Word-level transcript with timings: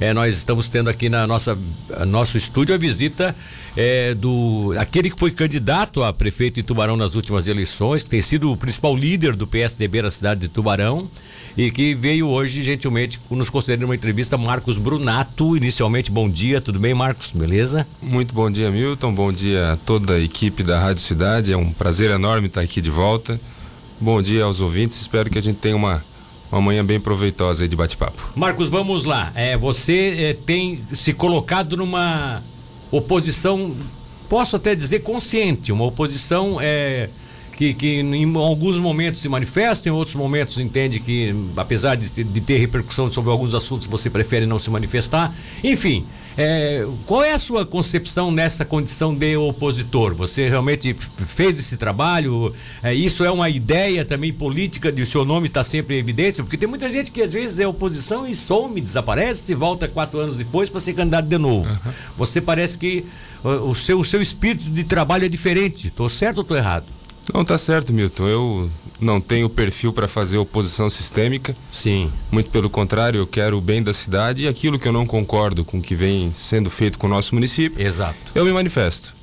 É, 0.00 0.12
nós 0.12 0.36
estamos 0.36 0.68
tendo 0.68 0.90
aqui 0.90 1.08
na 1.08 1.26
nossa 1.26 1.56
nosso 2.06 2.36
estúdio 2.36 2.74
a 2.74 2.78
visita 2.78 3.34
é, 3.76 4.14
do 4.14 4.74
aquele 4.78 5.10
que 5.10 5.18
foi 5.18 5.30
candidato 5.30 6.02
a 6.02 6.12
prefeito 6.12 6.56
de 6.56 6.62
Tubarão 6.62 6.96
nas 6.96 7.14
últimas 7.14 7.46
eleições, 7.46 8.02
que 8.02 8.10
tem 8.10 8.20
sido 8.20 8.50
o 8.50 8.56
principal 8.56 8.96
líder 8.96 9.36
do 9.36 9.46
PSDB 9.46 10.02
na 10.02 10.10
cidade 10.10 10.42
de 10.42 10.48
Tubarão 10.48 11.08
e 11.56 11.70
que 11.70 11.94
veio 11.94 12.28
hoje 12.28 12.62
gentilmente 12.62 13.20
nos 13.30 13.48
conceder 13.48 13.84
uma 13.84 13.94
entrevista, 13.94 14.36
Marcos 14.36 14.76
Brunato. 14.76 15.56
Inicialmente, 15.56 16.10
bom 16.10 16.28
dia, 16.28 16.60
tudo 16.60 16.80
bem, 16.80 16.94
Marcos? 16.94 17.30
Beleza? 17.32 17.86
Muito 18.02 18.34
bom 18.34 18.50
dia, 18.50 18.70
Milton. 18.70 19.12
Bom 19.14 19.32
dia 19.32 19.72
a 19.72 19.76
toda 19.76 20.14
a 20.14 20.20
equipe 20.20 20.62
da 20.62 20.80
Rádio 20.80 21.02
Cidade. 21.02 21.52
É 21.52 21.56
um 21.56 21.72
prazer 21.72 22.10
enorme 22.10 22.48
estar 22.48 22.60
aqui 22.60 22.80
de 22.80 22.90
volta. 22.90 23.40
Bom 24.00 24.20
dia 24.20 24.44
aos 24.44 24.60
ouvintes. 24.60 25.00
Espero 25.00 25.30
que 25.30 25.38
a 25.38 25.42
gente 25.42 25.58
tenha 25.58 25.76
uma 25.76 26.04
uma 26.54 26.62
manhã 26.62 26.84
bem 26.84 27.00
proveitosa 27.00 27.64
aí 27.64 27.68
de 27.68 27.76
bate-papo. 27.76 28.32
Marcos, 28.34 28.68
vamos 28.68 29.04
lá. 29.04 29.32
É, 29.34 29.56
você 29.56 30.14
é, 30.18 30.34
tem 30.34 30.80
se 30.92 31.12
colocado 31.12 31.76
numa 31.76 32.42
oposição, 32.90 33.74
posso 34.28 34.56
até 34.56 34.74
dizer 34.74 35.00
consciente, 35.00 35.72
uma 35.72 35.84
oposição 35.84 36.58
é, 36.60 37.08
que, 37.56 37.74
que 37.74 38.00
em 38.00 38.36
alguns 38.36 38.78
momentos 38.78 39.20
se 39.20 39.28
manifesta, 39.28 39.88
em 39.88 39.92
outros 39.92 40.14
momentos 40.14 40.58
entende 40.58 41.00
que, 41.00 41.34
apesar 41.56 41.96
de, 41.96 42.24
de 42.24 42.40
ter 42.40 42.58
repercussão 42.58 43.10
sobre 43.10 43.30
alguns 43.30 43.54
assuntos, 43.54 43.86
você 43.86 44.10
prefere 44.10 44.46
não 44.46 44.58
se 44.58 44.70
manifestar. 44.70 45.34
Enfim, 45.62 46.04
é, 46.36 46.86
qual 47.06 47.22
é 47.22 47.32
a 47.32 47.38
sua 47.38 47.64
concepção 47.64 48.30
nessa 48.30 48.64
condição 48.64 49.14
de 49.14 49.36
opositor? 49.36 50.14
Você 50.14 50.48
realmente 50.48 50.94
fez 51.26 51.58
esse 51.58 51.76
trabalho? 51.76 52.52
É, 52.82 52.92
isso 52.92 53.24
é 53.24 53.30
uma 53.30 53.48
ideia 53.48 54.04
também 54.04 54.32
política 54.32 54.90
de 54.90 55.02
o 55.02 55.06
seu 55.06 55.24
nome 55.24 55.46
estar 55.46 55.64
sempre 55.64 55.96
em 55.96 55.98
evidência? 55.98 56.42
Porque 56.42 56.56
tem 56.56 56.68
muita 56.68 56.88
gente 56.88 57.10
que 57.10 57.22
às 57.22 57.32
vezes 57.32 57.58
é 57.60 57.66
oposição 57.66 58.26
e 58.26 58.34
some, 58.34 58.80
desaparece 58.80 59.52
e 59.52 59.54
volta 59.54 59.86
quatro 59.86 60.18
anos 60.18 60.36
depois 60.36 60.68
para 60.68 60.80
ser 60.80 60.94
candidato 60.94 61.26
de 61.26 61.38
novo. 61.38 61.70
Uhum. 61.70 61.92
Você 62.16 62.40
parece 62.40 62.76
que 62.76 63.04
o 63.44 63.74
seu, 63.74 64.00
o 64.00 64.04
seu 64.04 64.20
espírito 64.20 64.70
de 64.70 64.84
trabalho 64.84 65.24
é 65.24 65.28
diferente. 65.28 65.88
Estou 65.88 66.08
certo 66.08 66.38
ou 66.38 66.42
estou 66.42 66.56
errado? 66.56 66.86
Não, 67.32 67.42
está 67.42 67.56
certo, 67.56 67.92
Milton. 67.92 68.28
Eu 68.28 68.70
não 69.00 69.20
tenho 69.20 69.48
perfil 69.48 69.92
para 69.92 70.06
fazer 70.06 70.36
oposição 70.36 70.90
sistêmica. 70.90 71.56
Sim. 71.72 72.10
Muito 72.30 72.50
pelo 72.50 72.68
contrário, 72.68 73.18
eu 73.18 73.26
quero 73.26 73.58
o 73.58 73.60
bem 73.60 73.82
da 73.82 73.92
cidade 73.92 74.44
e 74.44 74.48
aquilo 74.48 74.78
que 74.78 74.86
eu 74.86 74.92
não 74.92 75.06
concordo 75.06 75.64
com 75.64 75.78
o 75.78 75.82
que 75.82 75.94
vem 75.94 76.32
sendo 76.32 76.70
feito 76.70 76.98
com 76.98 77.06
o 77.06 77.10
nosso 77.10 77.34
município. 77.34 77.84
Exato. 77.84 78.18
Eu 78.34 78.44
me 78.44 78.52
manifesto. 78.52 79.14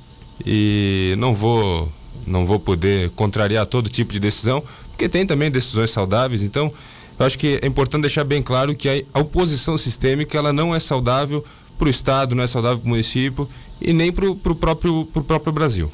E 0.44 1.14
não 1.18 1.34
vou 1.34 1.90
não 2.26 2.46
vou 2.46 2.58
poder 2.58 3.10
contrariar 3.10 3.66
todo 3.66 3.88
tipo 3.88 4.12
de 4.12 4.20
decisão, 4.20 4.62
porque 4.90 5.08
tem 5.08 5.26
também 5.26 5.50
decisões 5.50 5.90
saudáveis, 5.90 6.44
então 6.44 6.72
eu 7.18 7.26
acho 7.26 7.36
que 7.36 7.58
é 7.60 7.66
importante 7.66 8.02
deixar 8.02 8.24
bem 8.24 8.40
claro 8.40 8.74
que 8.76 9.06
a 9.12 9.18
oposição 9.18 9.76
sistêmica 9.76 10.38
ela 10.38 10.52
não 10.52 10.74
é 10.74 10.78
saudável 10.78 11.44
para 11.78 11.86
o 11.86 11.90
Estado, 11.90 12.34
não 12.34 12.44
é 12.44 12.46
saudável 12.46 12.78
para 12.78 12.86
o 12.86 12.90
município 12.90 13.48
e 13.80 13.92
nem 13.92 14.12
para 14.12 14.30
o 14.30 14.36
próprio, 14.36 15.04
próprio 15.06 15.52
Brasil. 15.52 15.90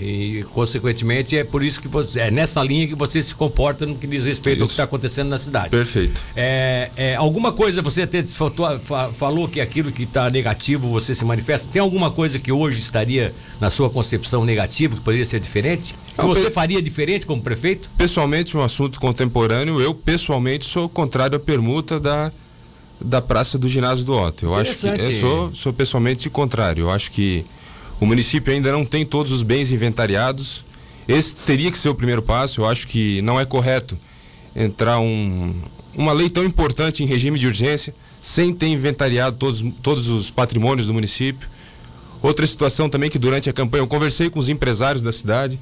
E, 0.00 0.44
consequentemente, 0.52 1.36
é 1.36 1.42
por 1.42 1.62
isso 1.62 1.80
que 1.80 1.88
você. 1.88 2.20
É 2.20 2.30
nessa 2.30 2.62
linha 2.62 2.86
que 2.86 2.94
você 2.94 3.22
se 3.22 3.34
comporta 3.34 3.84
no 3.84 3.96
que 3.96 4.06
diz 4.06 4.24
respeito 4.24 4.56
isso. 4.56 4.62
ao 4.62 4.68
que 4.68 4.72
está 4.74 4.84
acontecendo 4.84 5.28
na 5.28 5.38
cidade. 5.38 5.70
Perfeito. 5.70 6.24
É, 6.36 6.90
é, 6.96 7.14
alguma 7.16 7.52
coisa, 7.52 7.82
você 7.82 8.02
até 8.02 8.22
falou 9.14 9.48
que 9.48 9.60
aquilo 9.60 9.90
que 9.90 10.04
está 10.04 10.30
negativo 10.30 10.88
você 10.88 11.14
se 11.14 11.24
manifesta. 11.24 11.68
Tem 11.72 11.80
alguma 11.82 12.10
coisa 12.10 12.38
que 12.38 12.52
hoje 12.52 12.78
estaria 12.78 13.34
na 13.60 13.70
sua 13.70 13.90
concepção 13.90 14.44
negativa, 14.44 14.94
que 14.94 15.00
poderia 15.00 15.26
ser 15.26 15.40
diferente? 15.40 15.94
Que 16.16 16.24
você 16.24 16.44
pe... 16.44 16.50
faria 16.50 16.80
diferente 16.80 17.26
como 17.26 17.42
prefeito? 17.42 17.90
Pessoalmente, 17.96 18.56
um 18.56 18.62
assunto 18.62 19.00
contemporâneo, 19.00 19.80
eu 19.80 19.94
pessoalmente 19.94 20.64
sou 20.64 20.88
contrário 20.88 21.36
à 21.36 21.40
permuta 21.40 21.98
da, 21.98 22.30
da 23.00 23.20
praça 23.20 23.58
do 23.58 23.68
ginásio 23.68 24.04
do 24.04 24.14
Otto. 24.14 24.46
Eu 24.46 24.54
acho 24.54 24.74
que. 24.78 24.86
Eu 24.86 25.12
sou, 25.12 25.54
sou 25.54 25.72
pessoalmente 25.72 26.30
contrário. 26.30 26.82
Eu 26.82 26.90
acho 26.90 27.10
que 27.10 27.44
o 28.00 28.06
município 28.06 28.52
ainda 28.52 28.70
não 28.70 28.84
tem 28.84 29.04
todos 29.04 29.32
os 29.32 29.42
bens 29.42 29.72
inventariados. 29.72 30.64
Esse 31.06 31.36
teria 31.36 31.70
que 31.70 31.78
ser 31.78 31.88
o 31.88 31.94
primeiro 31.94 32.22
passo. 32.22 32.60
Eu 32.60 32.66
acho 32.66 32.86
que 32.86 33.20
não 33.22 33.40
é 33.40 33.44
correto 33.44 33.98
entrar 34.54 34.98
um, 35.00 35.54
uma 35.94 36.12
lei 36.12 36.30
tão 36.30 36.44
importante 36.44 37.02
em 37.02 37.06
regime 37.06 37.38
de 37.38 37.46
urgência 37.46 37.94
sem 38.20 38.52
ter 38.52 38.66
inventariado 38.66 39.36
todos, 39.36 39.64
todos 39.82 40.08
os 40.08 40.30
patrimônios 40.30 40.86
do 40.86 40.94
município. 40.94 41.48
Outra 42.20 42.46
situação 42.46 42.88
também 42.88 43.10
que 43.10 43.18
durante 43.18 43.48
a 43.48 43.52
campanha 43.52 43.82
eu 43.82 43.86
conversei 43.86 44.28
com 44.28 44.38
os 44.38 44.48
empresários 44.48 45.02
da 45.02 45.12
cidade 45.12 45.58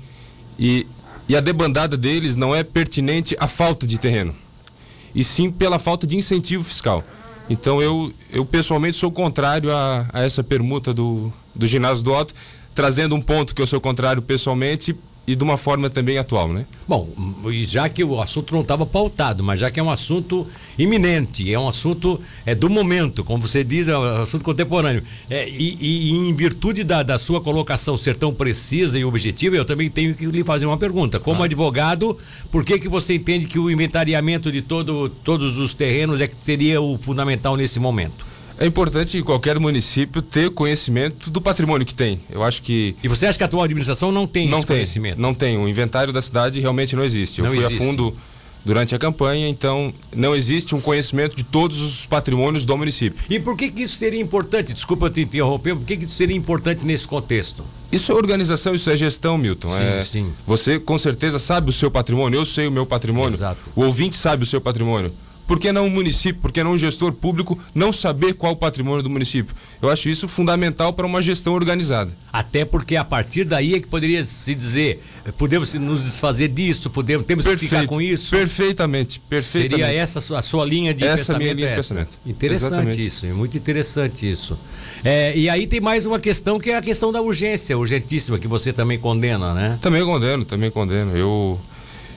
e, 0.58 0.86
e 1.28 1.36
a 1.36 1.40
debandada 1.40 1.96
deles 1.96 2.34
não 2.34 2.54
é 2.54 2.64
pertinente 2.64 3.36
à 3.38 3.46
falta 3.46 3.86
de 3.86 3.98
terreno, 3.98 4.34
e 5.14 5.22
sim 5.22 5.50
pela 5.50 5.78
falta 5.78 6.06
de 6.06 6.16
incentivo 6.16 6.64
fiscal. 6.64 7.04
Então 7.48 7.82
eu, 7.82 8.12
eu 8.32 8.44
pessoalmente 8.44 8.96
sou 8.96 9.10
contrário 9.10 9.70
a, 9.70 10.08
a 10.12 10.22
essa 10.22 10.42
permuta 10.42 10.94
do, 10.94 11.30
do 11.56 11.66
ginásio 11.66 12.04
do 12.04 12.12
Otto, 12.12 12.34
trazendo 12.74 13.14
um 13.14 13.20
ponto 13.20 13.54
que 13.54 13.62
eu 13.62 13.66
sou 13.66 13.80
contrário 13.80 14.20
pessoalmente 14.20 14.94
e 15.26 15.34
de 15.34 15.42
uma 15.42 15.56
forma 15.56 15.90
também 15.90 16.18
atual, 16.18 16.48
né? 16.48 16.64
Bom, 16.86 17.08
e 17.46 17.64
já 17.64 17.88
que 17.88 18.04
o 18.04 18.20
assunto 18.20 18.54
não 18.54 18.60
estava 18.60 18.86
pautado, 18.86 19.42
mas 19.42 19.58
já 19.58 19.70
que 19.70 19.80
é 19.80 19.82
um 19.82 19.90
assunto 19.90 20.46
iminente, 20.78 21.52
é 21.52 21.58
um 21.58 21.66
assunto 21.66 22.20
é 22.44 22.54
do 22.54 22.70
momento, 22.70 23.24
como 23.24 23.46
você 23.46 23.64
diz, 23.64 23.88
é 23.88 23.98
um 23.98 24.22
assunto 24.22 24.44
contemporâneo. 24.44 25.02
É, 25.28 25.48
e, 25.48 25.76
e, 25.80 26.10
em 26.12 26.34
virtude 26.34 26.84
da, 26.84 27.02
da 27.02 27.18
sua 27.18 27.40
colocação 27.40 27.96
ser 27.96 28.14
tão 28.14 28.32
precisa 28.32 28.98
e 28.98 29.04
objetiva, 29.04 29.56
eu 29.56 29.64
também 29.64 29.90
tenho 29.90 30.14
que 30.14 30.24
lhe 30.26 30.44
fazer 30.44 30.66
uma 30.66 30.78
pergunta. 30.78 31.18
Como 31.18 31.42
ah. 31.42 31.46
advogado, 31.46 32.16
por 32.52 32.64
que 32.64 32.78
que 32.78 32.88
você 32.88 33.14
entende 33.14 33.46
que 33.46 33.58
o 33.58 33.68
inventariamento 33.68 34.52
de 34.52 34.62
todo, 34.62 35.08
todos 35.08 35.58
os 35.58 35.74
terrenos 35.74 36.20
é 36.20 36.28
que 36.28 36.36
seria 36.40 36.80
o 36.80 36.96
fundamental 36.98 37.56
nesse 37.56 37.80
momento? 37.80 38.24
É 38.58 38.66
importante 38.66 39.20
qualquer 39.22 39.58
município 39.58 40.22
ter 40.22 40.50
conhecimento 40.50 41.30
do 41.30 41.40
patrimônio 41.40 41.86
que 41.86 41.94
tem. 41.94 42.20
Eu 42.30 42.42
acho 42.42 42.62
que. 42.62 42.96
E 43.02 43.08
você 43.08 43.26
acha 43.26 43.36
que 43.36 43.44
a 43.44 43.46
atual 43.46 43.64
administração 43.64 44.10
não 44.10 44.26
tem 44.26 44.48
não 44.48 44.58
esse 44.58 44.66
tem, 44.66 44.76
conhecimento? 44.76 45.20
Não 45.20 45.34
tem. 45.34 45.58
O 45.58 45.68
inventário 45.68 46.12
da 46.12 46.22
cidade 46.22 46.60
realmente 46.60 46.96
não 46.96 47.04
existe. 47.04 47.42
Não 47.42 47.48
Eu 47.48 47.54
fui 47.54 47.64
existe. 47.64 47.82
a 47.82 47.86
fundo 47.86 48.16
durante 48.66 48.94
a 48.96 48.98
campanha, 48.98 49.48
então 49.48 49.94
não 50.14 50.34
existe 50.34 50.74
um 50.74 50.80
conhecimento 50.80 51.36
de 51.36 51.44
todos 51.44 51.80
os 51.80 52.04
patrimônios 52.04 52.64
do 52.64 52.76
município. 52.76 53.24
E 53.30 53.38
por 53.38 53.56
que, 53.56 53.70
que 53.70 53.82
isso 53.82 53.96
seria 53.96 54.20
importante? 54.20 54.72
Desculpa 54.72 55.08
te 55.08 55.20
interromper, 55.20 55.76
por 55.76 55.84
que, 55.84 55.96
que 55.96 56.02
isso 56.02 56.14
seria 56.14 56.36
importante 56.36 56.84
nesse 56.84 57.06
contexto? 57.06 57.62
Isso 57.92 58.10
é 58.10 58.14
organização, 58.16 58.74
isso 58.74 58.90
é 58.90 58.96
gestão, 58.96 59.38
Milton. 59.38 59.68
Sim, 59.68 59.82
é, 59.82 60.02
sim. 60.02 60.32
Você 60.44 60.80
com 60.80 60.98
certeza 60.98 61.38
sabe 61.38 61.70
o 61.70 61.72
seu 61.72 61.92
patrimônio, 61.92 62.40
eu 62.40 62.44
sei 62.44 62.66
o 62.66 62.72
meu 62.72 62.84
patrimônio. 62.84 63.36
Exato. 63.36 63.60
O 63.76 63.82
ouvinte 63.84 64.16
sabe 64.16 64.42
o 64.42 64.46
seu 64.46 64.60
patrimônio. 64.60 65.12
Por 65.46 65.60
que 65.60 65.70
não 65.70 65.86
um 65.86 65.90
município, 65.90 66.40
por 66.42 66.50
que 66.50 66.62
não 66.62 66.72
um 66.72 66.78
gestor 66.78 67.12
público 67.12 67.58
não 67.74 67.92
saber 67.92 68.34
qual 68.34 68.52
o 68.52 68.56
patrimônio 68.56 69.02
do 69.02 69.08
município? 69.08 69.54
Eu 69.80 69.88
acho 69.88 70.08
isso 70.08 70.26
fundamental 70.26 70.92
para 70.92 71.06
uma 71.06 71.22
gestão 71.22 71.54
organizada. 71.54 72.12
Até 72.32 72.64
porque 72.64 72.96
a 72.96 73.04
partir 73.04 73.44
daí 73.44 73.74
é 73.74 73.80
que 73.80 73.86
poderia 73.86 74.24
se 74.24 74.54
dizer, 74.54 75.02
podemos 75.36 75.72
nos 75.74 76.04
desfazer 76.04 76.48
disso, 76.48 76.90
podemos, 76.90 77.24
temos 77.26 77.44
Perfeito, 77.44 77.70
que 77.70 77.76
ficar 77.76 77.86
com 77.86 78.00
isso. 78.00 78.34
Perfeitamente, 78.34 79.20
perfeitamente. 79.20 79.84
Seria 79.84 80.02
essa 80.02 80.18
a 80.36 80.42
sua 80.42 80.64
linha 80.64 80.92
de 80.92 81.04
essa 81.04 81.18
pensamento? 81.18 81.42
Minha 81.42 81.54
linha 81.54 81.68
de 81.68 81.74
pensamento. 81.74 82.18
Interessante 82.26 82.66
Exatamente. 82.66 83.06
isso, 83.06 83.26
é 83.26 83.32
muito 83.32 83.56
interessante 83.56 84.30
isso. 84.30 84.58
É, 85.04 85.36
e 85.36 85.48
aí 85.48 85.66
tem 85.66 85.80
mais 85.80 86.06
uma 86.06 86.18
questão 86.18 86.58
que 86.58 86.70
é 86.70 86.76
a 86.76 86.82
questão 86.82 87.12
da 87.12 87.22
urgência, 87.22 87.78
urgentíssima, 87.78 88.38
que 88.38 88.48
você 88.48 88.72
também 88.72 88.98
condena, 88.98 89.54
né? 89.54 89.78
Também 89.80 90.04
condeno, 90.04 90.44
também 90.44 90.70
condeno. 90.70 91.16
Eu 91.16 91.60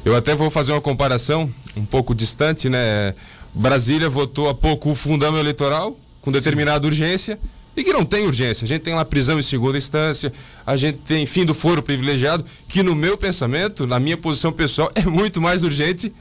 eu 0.06 0.16
até 0.16 0.34
vou 0.34 0.50
fazer 0.50 0.72
uma 0.72 0.82
comparação 0.82 1.50
um 1.76 1.86
pouco 1.86 2.16
distante, 2.16 2.70
né? 2.70 3.14
Brasília 3.54 4.10
votou 4.10 4.50
há 4.50 4.54
pouco 4.54 4.92
o 4.92 4.96
fundão 4.96 5.38
eleitoral 5.38 5.98
com 6.22 6.32
determinada 6.32 6.82
Sim. 6.82 6.88
urgência 6.88 7.40
e 7.76 7.84
que 7.84 7.92
não 7.92 8.06
tem 8.06 8.26
urgência. 8.26 8.66
A 8.66 8.68
gente 8.68 8.82
tem 8.82 8.94
lá 8.94 9.06
prisão 9.06 9.40
em 9.40 9.42
segunda 9.42 9.78
instância, 9.78 10.32
a 10.66 10.76
gente 10.76 11.00
tem 11.00 11.26
fim 11.26 11.46
do 11.46 11.54
foro 11.54 11.82
privilegiado, 11.82 12.46
que 12.68 12.84
no 12.84 12.96
meu 12.96 13.18
pensamento, 13.18 13.88
na 13.88 14.00
minha 14.00 14.18
posição 14.18 14.52
pessoal, 14.52 14.92
é 14.96 15.04
muito 15.04 15.42
mais 15.42 15.64
urgente 15.64 16.14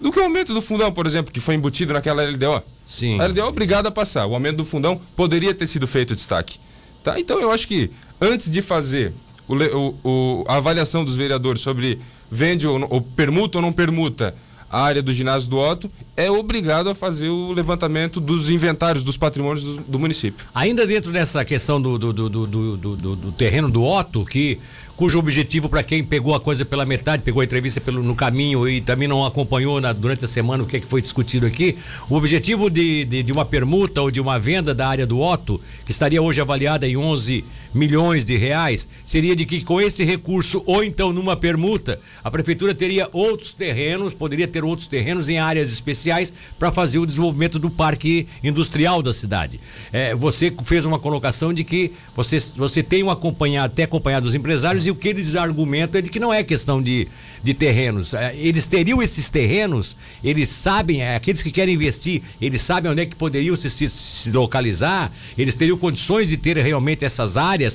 do 0.00 0.12
que 0.12 0.18
o 0.18 0.22
aumento 0.22 0.52
do 0.52 0.60
fundão, 0.60 0.92
por 0.92 1.06
exemplo, 1.06 1.32
que 1.32 1.40
foi 1.40 1.54
embutido 1.54 1.94
naquela 1.94 2.22
LDO. 2.22 2.62
Sim. 2.86 3.18
A 3.20 3.26
LDO 3.26 3.40
é 3.40 3.44
obrigada 3.44 3.88
a 3.88 3.92
passar. 3.92 4.26
O 4.26 4.34
aumento 4.34 4.58
do 4.58 4.64
fundão 4.64 5.00
poderia 5.16 5.54
ter 5.54 5.66
sido 5.66 5.86
feito 5.86 6.14
destaque. 6.14 6.58
Tá? 7.02 7.18
Então 7.18 7.40
eu 7.40 7.50
acho 7.50 7.66
que 7.66 7.90
antes 8.20 8.50
de 8.50 8.60
fazer 8.60 9.12
o, 9.48 9.54
o, 9.54 9.98
o, 10.04 10.44
a 10.48 10.56
avaliação 10.56 11.04
dos 11.04 11.16
vereadores 11.16 11.62
sobre 11.62 12.00
vende 12.30 12.66
ou, 12.66 12.86
ou 12.90 13.00
permuta 13.00 13.58
ou 13.58 13.62
não 13.62 13.72
permuta 13.72 14.34
a 14.70 14.82
área 14.82 15.02
do 15.02 15.12
ginásio 15.12 15.48
do 15.48 15.58
Otto, 15.58 15.90
é 16.16 16.30
obrigado 16.30 16.90
a 16.90 16.94
fazer 16.94 17.28
o 17.28 17.52
levantamento 17.52 18.20
dos 18.20 18.50
inventários 18.50 19.04
dos 19.04 19.16
patrimônios 19.16 19.64
do, 19.64 19.76
do 19.82 19.98
município. 19.98 20.44
Ainda 20.54 20.86
dentro 20.86 21.12
dessa 21.12 21.44
questão 21.44 21.80
do, 21.80 21.96
do, 21.96 22.12
do, 22.12 23.32
terreno 23.32 23.70
do 23.70 23.84
Otto, 23.84 24.24
que 24.24 24.58
cujo 24.96 25.18
objetivo, 25.18 25.68
para 25.68 25.82
quem 25.82 26.02
pegou 26.02 26.34
a 26.34 26.40
coisa 26.40 26.64
pela 26.64 26.86
metade, 26.86 27.22
pegou 27.22 27.42
a 27.42 27.44
entrevista 27.44 27.80
pelo, 27.80 28.02
no 28.02 28.14
caminho 28.14 28.66
e 28.66 28.80
também 28.80 29.06
não 29.06 29.24
acompanhou 29.24 29.80
na, 29.80 29.92
durante 29.92 30.24
a 30.24 30.28
semana 30.28 30.64
o 30.64 30.66
que, 30.66 30.78
é 30.78 30.80
que 30.80 30.86
foi 30.86 31.02
discutido 31.02 31.46
aqui, 31.46 31.76
o 32.08 32.14
objetivo 32.16 32.70
de, 32.70 33.04
de, 33.04 33.22
de, 33.22 33.32
uma 33.32 33.44
permuta 33.44 34.00
ou 34.00 34.10
de 34.10 34.20
uma 34.20 34.38
venda 34.38 34.74
da 34.74 34.88
área 34.88 35.06
do 35.06 35.20
Otto, 35.20 35.60
que 35.84 35.90
estaria 35.90 36.20
hoje 36.20 36.40
avaliada 36.40 36.88
em 36.88 36.96
11 36.96 37.44
milhões 37.76 38.24
de 38.24 38.36
reais, 38.36 38.88
seria 39.04 39.36
de 39.36 39.44
que 39.44 39.62
com 39.62 39.80
esse 39.80 40.02
recurso, 40.02 40.62
ou 40.66 40.82
então 40.82 41.12
numa 41.12 41.36
permuta, 41.36 42.00
a 42.24 42.30
prefeitura 42.30 42.74
teria 42.74 43.08
outros 43.12 43.52
terrenos, 43.52 44.14
poderia 44.14 44.48
ter 44.48 44.64
outros 44.64 44.88
terrenos 44.88 45.28
em 45.28 45.38
áreas 45.38 45.70
especiais 45.70 46.32
para 46.58 46.72
fazer 46.72 46.98
o 46.98 47.06
desenvolvimento 47.06 47.58
do 47.58 47.68
parque 47.68 48.26
industrial 48.42 49.02
da 49.02 49.12
cidade. 49.12 49.60
É, 49.92 50.14
você 50.14 50.52
fez 50.64 50.84
uma 50.84 50.98
colocação 50.98 51.52
de 51.52 51.62
que 51.62 51.92
você, 52.14 52.38
você 52.56 52.82
tem 52.82 53.02
um 53.02 53.10
acompanhado, 53.10 53.72
até 53.72 53.82
acompanhado 53.82 54.26
os 54.26 54.34
empresários, 54.34 54.86
e 54.86 54.90
o 54.90 54.94
que 54.94 55.08
eles 55.08 55.34
argumentam 55.34 55.98
é 55.98 56.02
de 56.02 56.08
que 56.08 56.18
não 56.18 56.32
é 56.32 56.42
questão 56.42 56.80
de, 56.80 57.06
de 57.44 57.52
terrenos. 57.52 58.14
É, 58.14 58.34
eles 58.36 58.66
teriam 58.66 59.02
esses 59.02 59.28
terrenos, 59.28 59.96
eles 60.24 60.48
sabem, 60.48 61.02
é, 61.02 61.16
aqueles 61.16 61.42
que 61.42 61.50
querem 61.50 61.74
investir, 61.74 62.22
eles 62.40 62.62
sabem 62.62 62.90
onde 62.90 63.02
é 63.02 63.06
que 63.06 63.14
poderiam 63.14 63.54
se, 63.54 63.68
se, 63.68 63.90
se 63.90 64.30
localizar, 64.30 65.12
eles 65.36 65.54
teriam 65.54 65.76
condições 65.76 66.28
de 66.28 66.38
ter 66.38 66.56
realmente 66.56 67.04
essas 67.04 67.36
áreas 67.36 67.65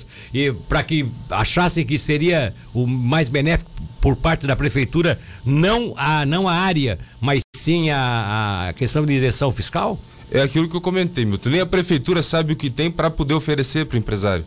para 0.67 0.83
que 0.83 1.05
achassem 1.29 1.85
que 1.85 1.97
seria 1.97 2.53
o 2.73 2.85
mais 2.87 3.29
benéfico 3.29 3.71
por 3.99 4.15
parte 4.15 4.47
da 4.47 4.55
prefeitura, 4.55 5.19
não 5.45 5.93
a, 5.95 6.25
não 6.25 6.47
a 6.47 6.53
área, 6.53 6.97
mas 7.19 7.41
sim 7.55 7.91
a, 7.91 8.69
a 8.69 8.73
questão 8.73 9.05
de 9.05 9.13
isenção 9.13 9.51
fiscal? 9.51 9.99
É 10.31 10.41
aquilo 10.41 10.67
que 10.67 10.75
eu 10.75 10.81
comentei, 10.81 11.25
Milton. 11.25 11.49
Nem 11.49 11.61
a 11.61 11.65
prefeitura 11.65 12.23
sabe 12.23 12.53
o 12.53 12.55
que 12.55 12.69
tem 12.69 12.89
para 12.89 13.09
poder 13.09 13.33
oferecer 13.33 13.85
para 13.85 13.95
o 13.95 13.99
empresário. 13.99 14.45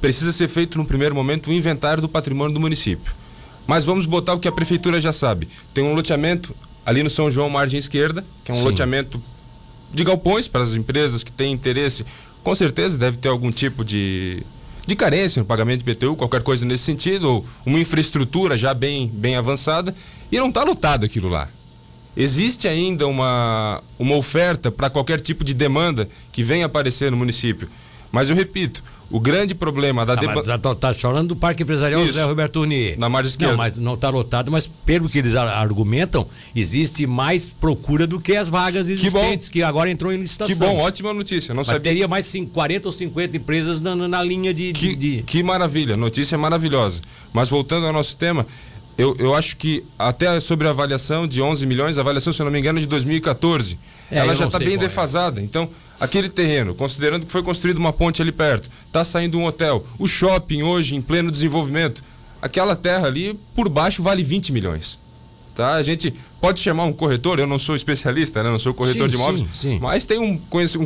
Precisa 0.00 0.32
ser 0.32 0.48
feito, 0.48 0.78
no 0.78 0.84
primeiro 0.84 1.14
momento, 1.14 1.50
um 1.50 1.52
inventário 1.52 2.00
do 2.00 2.08
patrimônio 2.08 2.54
do 2.54 2.60
município. 2.60 3.14
Mas 3.66 3.84
vamos 3.84 4.06
botar 4.06 4.34
o 4.34 4.40
que 4.40 4.48
a 4.48 4.52
prefeitura 4.52 5.00
já 5.00 5.12
sabe. 5.12 5.48
Tem 5.74 5.84
um 5.84 5.94
loteamento 5.94 6.54
ali 6.84 7.02
no 7.02 7.10
São 7.10 7.30
João, 7.30 7.50
margem 7.50 7.78
esquerda, 7.78 8.24
que 8.44 8.50
é 8.50 8.54
um 8.54 8.58
Sim. 8.58 8.64
loteamento 8.64 9.22
de 9.92 10.04
galpões 10.04 10.48
para 10.48 10.62
as 10.62 10.74
empresas 10.74 11.22
que 11.22 11.32
têm 11.32 11.52
interesse. 11.52 12.06
Com 12.42 12.54
certeza 12.54 12.96
deve 12.96 13.16
ter 13.16 13.28
algum 13.28 13.50
tipo 13.50 13.84
de 13.84 14.42
de 14.86 14.94
carência 14.94 15.40
no 15.40 15.46
pagamento 15.46 15.84
de 15.84 15.94
PTU, 15.94 16.14
qualquer 16.16 16.42
coisa 16.42 16.64
nesse 16.64 16.84
sentido, 16.84 17.28
ou 17.28 17.44
uma 17.64 17.78
infraestrutura 17.80 18.56
já 18.56 18.72
bem, 18.72 19.08
bem 19.08 19.36
avançada, 19.36 19.94
e 20.30 20.38
não 20.38 20.48
está 20.48 20.62
lotado 20.62 21.04
aquilo 21.04 21.28
lá. 21.28 21.48
Existe 22.16 22.66
ainda 22.66 23.06
uma, 23.06 23.82
uma 23.98 24.16
oferta 24.16 24.70
para 24.70 24.88
qualquer 24.88 25.20
tipo 25.20 25.44
de 25.44 25.52
demanda 25.52 26.08
que 26.32 26.42
venha 26.42 26.64
aparecer 26.64 27.10
no 27.10 27.16
município. 27.16 27.68
Mas 28.16 28.30
eu 28.30 28.34
repito, 28.34 28.82
o 29.10 29.20
grande 29.20 29.54
problema 29.54 30.06
da 30.06 30.14
ah, 30.14 30.58
Tá, 30.58 30.74
tá 30.74 30.94
falando 30.94 31.28
do 31.28 31.36
Parque 31.36 31.62
Empresarial 31.62 32.00
Isso, 32.00 32.14
José 32.14 32.24
Roberto 32.24 32.62
Unier. 32.62 32.98
Na 32.98 33.10
margem 33.10 33.28
esquerda. 33.28 33.52
Não, 33.52 33.58
mas 33.58 33.76
não 33.76 33.92
está 33.92 34.08
lotado, 34.08 34.50
mas 34.50 34.66
pelo 34.66 35.06
que 35.06 35.18
eles 35.18 35.34
argumentam, 35.34 36.26
existe 36.54 37.06
mais 37.06 37.50
procura 37.50 38.06
do 38.06 38.18
que 38.18 38.34
as 38.34 38.48
vagas 38.48 38.88
existentes, 38.88 39.50
que, 39.50 39.58
que 39.58 39.62
agora 39.62 39.90
entrou 39.90 40.10
em 40.10 40.16
licitação. 40.16 40.54
Que 40.54 40.58
bom, 40.58 40.78
ótima 40.78 41.12
notícia. 41.12 41.52
Não 41.52 41.58
mas 41.58 41.66
sabia. 41.66 41.82
teria 41.82 42.08
mais 42.08 42.34
40 42.54 42.88
ou 42.88 42.92
50 42.92 43.36
empresas 43.36 43.80
na, 43.80 43.94
na 43.94 44.22
linha 44.22 44.54
de 44.54 44.72
que, 44.72 44.96
de, 44.96 45.16
de... 45.16 45.22
que 45.22 45.42
maravilha, 45.42 45.94
notícia 45.94 46.38
maravilhosa. 46.38 47.02
Mas 47.34 47.50
voltando 47.50 47.86
ao 47.86 47.92
nosso 47.92 48.16
tema, 48.16 48.46
eu, 48.96 49.14
eu 49.18 49.34
acho 49.34 49.58
que 49.58 49.84
até 49.98 50.40
sobre 50.40 50.66
a 50.66 50.70
avaliação 50.70 51.26
de 51.26 51.42
11 51.42 51.66
milhões, 51.66 51.98
a 51.98 52.00
avaliação, 52.00 52.32
se 52.32 52.40
eu 52.40 52.44
não 52.44 52.50
me 52.50 52.58
engano, 52.58 52.78
é 52.78 52.80
de 52.80 52.88
2014, 52.88 53.78
é, 54.10 54.16
ela 54.20 54.34
já 54.34 54.46
está 54.46 54.58
bem 54.58 54.74
é. 54.74 54.78
defasada. 54.78 55.38
É. 55.38 55.44
Então, 55.44 55.68
aquele 55.98 56.28
terreno, 56.28 56.74
considerando 56.74 57.26
que 57.26 57.32
foi 57.32 57.42
construída 57.42 57.78
uma 57.78 57.92
ponte 57.92 58.22
ali 58.22 58.32
perto, 58.32 58.70
está 58.86 59.04
saindo 59.04 59.38
um 59.38 59.44
hotel, 59.44 59.84
o 59.98 60.06
shopping 60.06 60.62
hoje 60.62 60.94
em 60.94 61.02
pleno 61.02 61.30
desenvolvimento, 61.30 62.02
aquela 62.40 62.76
terra 62.76 63.06
ali 63.06 63.38
por 63.54 63.68
baixo 63.68 64.02
vale 64.02 64.22
20 64.22 64.52
milhões. 64.52 64.98
Tá? 65.54 65.72
A 65.72 65.82
gente 65.82 66.12
pode 66.38 66.60
chamar 66.60 66.84
um 66.84 66.92
corretor, 66.92 67.38
eu 67.38 67.46
não 67.46 67.58
sou 67.58 67.74
especialista, 67.74 68.42
né? 68.42 68.50
não 68.50 68.58
sou 68.58 68.74
corretor 68.74 69.10
sim, 69.10 69.16
de 69.16 69.16
imóveis, 69.16 69.40
sim, 69.40 69.48
sim. 69.54 69.78
mas 69.80 70.04
tem 70.04 70.18
um 70.18 70.36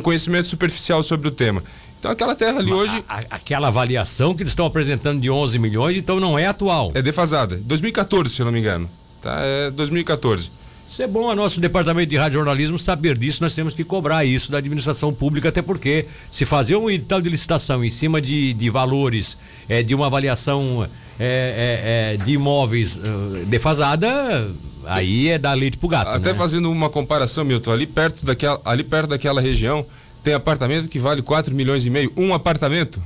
conhecimento 0.01 0.47
superficial 0.47 1.03
sobre 1.03 1.27
o 1.27 1.31
tema. 1.31 1.61
Então 1.99 2.09
aquela 2.09 2.33
terra 2.33 2.59
ali 2.59 2.71
hoje. 2.71 3.03
A, 3.07 3.19
aquela 3.29 3.67
avaliação 3.67 4.33
que 4.33 4.41
eles 4.41 4.51
estão 4.53 4.65
apresentando 4.65 5.19
de 5.21 5.29
11 5.29 5.59
milhões, 5.59 5.97
então 5.97 6.19
não 6.19 6.39
é 6.39 6.47
atual. 6.47 6.89
É 6.95 7.01
defasada. 7.01 7.57
2014, 7.57 8.33
se 8.33 8.41
eu 8.41 8.45
não 8.45 8.51
me 8.51 8.59
engano. 8.59 8.89
Tá? 9.21 9.39
É 9.41 9.69
2014. 9.69 10.51
Isso 10.91 11.01
é 11.01 11.07
bom 11.07 11.29
a 11.31 11.35
nosso 11.35 11.61
departamento 11.61 12.09
de 12.09 12.17
rádio 12.17 12.39
jornalismo 12.39 12.77
saber 12.77 13.17
disso, 13.17 13.41
nós 13.41 13.55
temos 13.55 13.73
que 13.73 13.81
cobrar 13.81 14.25
isso 14.25 14.51
da 14.51 14.57
administração 14.57 15.13
pública, 15.13 15.47
até 15.47 15.61
porque 15.61 16.05
se 16.29 16.45
fazer 16.45 16.75
um 16.75 16.89
edital 16.89 17.21
de 17.21 17.29
licitação 17.29 17.81
em 17.81 17.89
cima 17.89 18.19
de, 18.19 18.53
de 18.53 18.69
valores, 18.69 19.37
é, 19.69 19.81
de 19.81 19.95
uma 19.95 20.07
avaliação 20.07 20.85
é, 21.17 22.13
é, 22.13 22.13
é, 22.15 22.17
de 22.17 22.33
imóveis 22.33 22.97
uh, 22.97 23.45
defasada, 23.45 24.51
aí 24.83 25.29
é 25.29 25.37
dar 25.37 25.53
leite 25.53 25.77
pro 25.77 25.87
gato. 25.87 26.09
Até 26.09 26.33
né? 26.33 26.37
fazendo 26.37 26.69
uma 26.69 26.89
comparação, 26.89 27.45
Milton, 27.45 27.71
ali 27.71 27.87
perto 27.87 28.25
daquela, 28.25 28.59
ali 28.65 28.83
perto 28.83 29.11
daquela 29.11 29.39
região 29.39 29.85
tem 30.21 30.33
apartamento 30.33 30.89
que 30.89 30.99
vale 30.99 31.21
4 31.21 31.55
milhões 31.55 31.85
e 31.85 31.89
meio, 31.89 32.11
um 32.17 32.33
apartamento. 32.33 33.01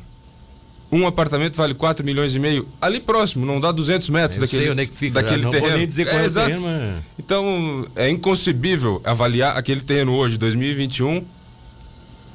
Um 0.95 1.05
apartamento 1.05 1.57
vale 1.57 1.73
4 1.73 2.05
milhões 2.05 2.33
e 2.35 2.39
meio 2.39 2.65
ali 2.79 3.01
próximo, 3.01 3.45
não 3.45 3.59
dá 3.59 3.69
200 3.69 4.09
metros 4.09 4.39
daquele, 4.39 4.61
sei 4.61 4.71
onde 4.71 4.83
é 4.83 4.85
que 4.85 4.95
fica, 4.95 5.21
daquele 5.21 5.43
não 5.43 5.49
terreno. 5.49 5.69
Vou 5.69 5.77
nem 5.77 5.87
dizer 5.87 6.05
qual 6.05 6.19
é, 6.19 6.23
é 6.23 6.25
exato. 6.25 6.47
Terreno, 6.47 7.03
Então 7.19 7.85
é 7.97 8.09
inconcebível 8.09 9.01
avaliar 9.03 9.57
aquele 9.57 9.81
terreno 9.81 10.13
hoje, 10.13 10.37
2021, 10.37 11.21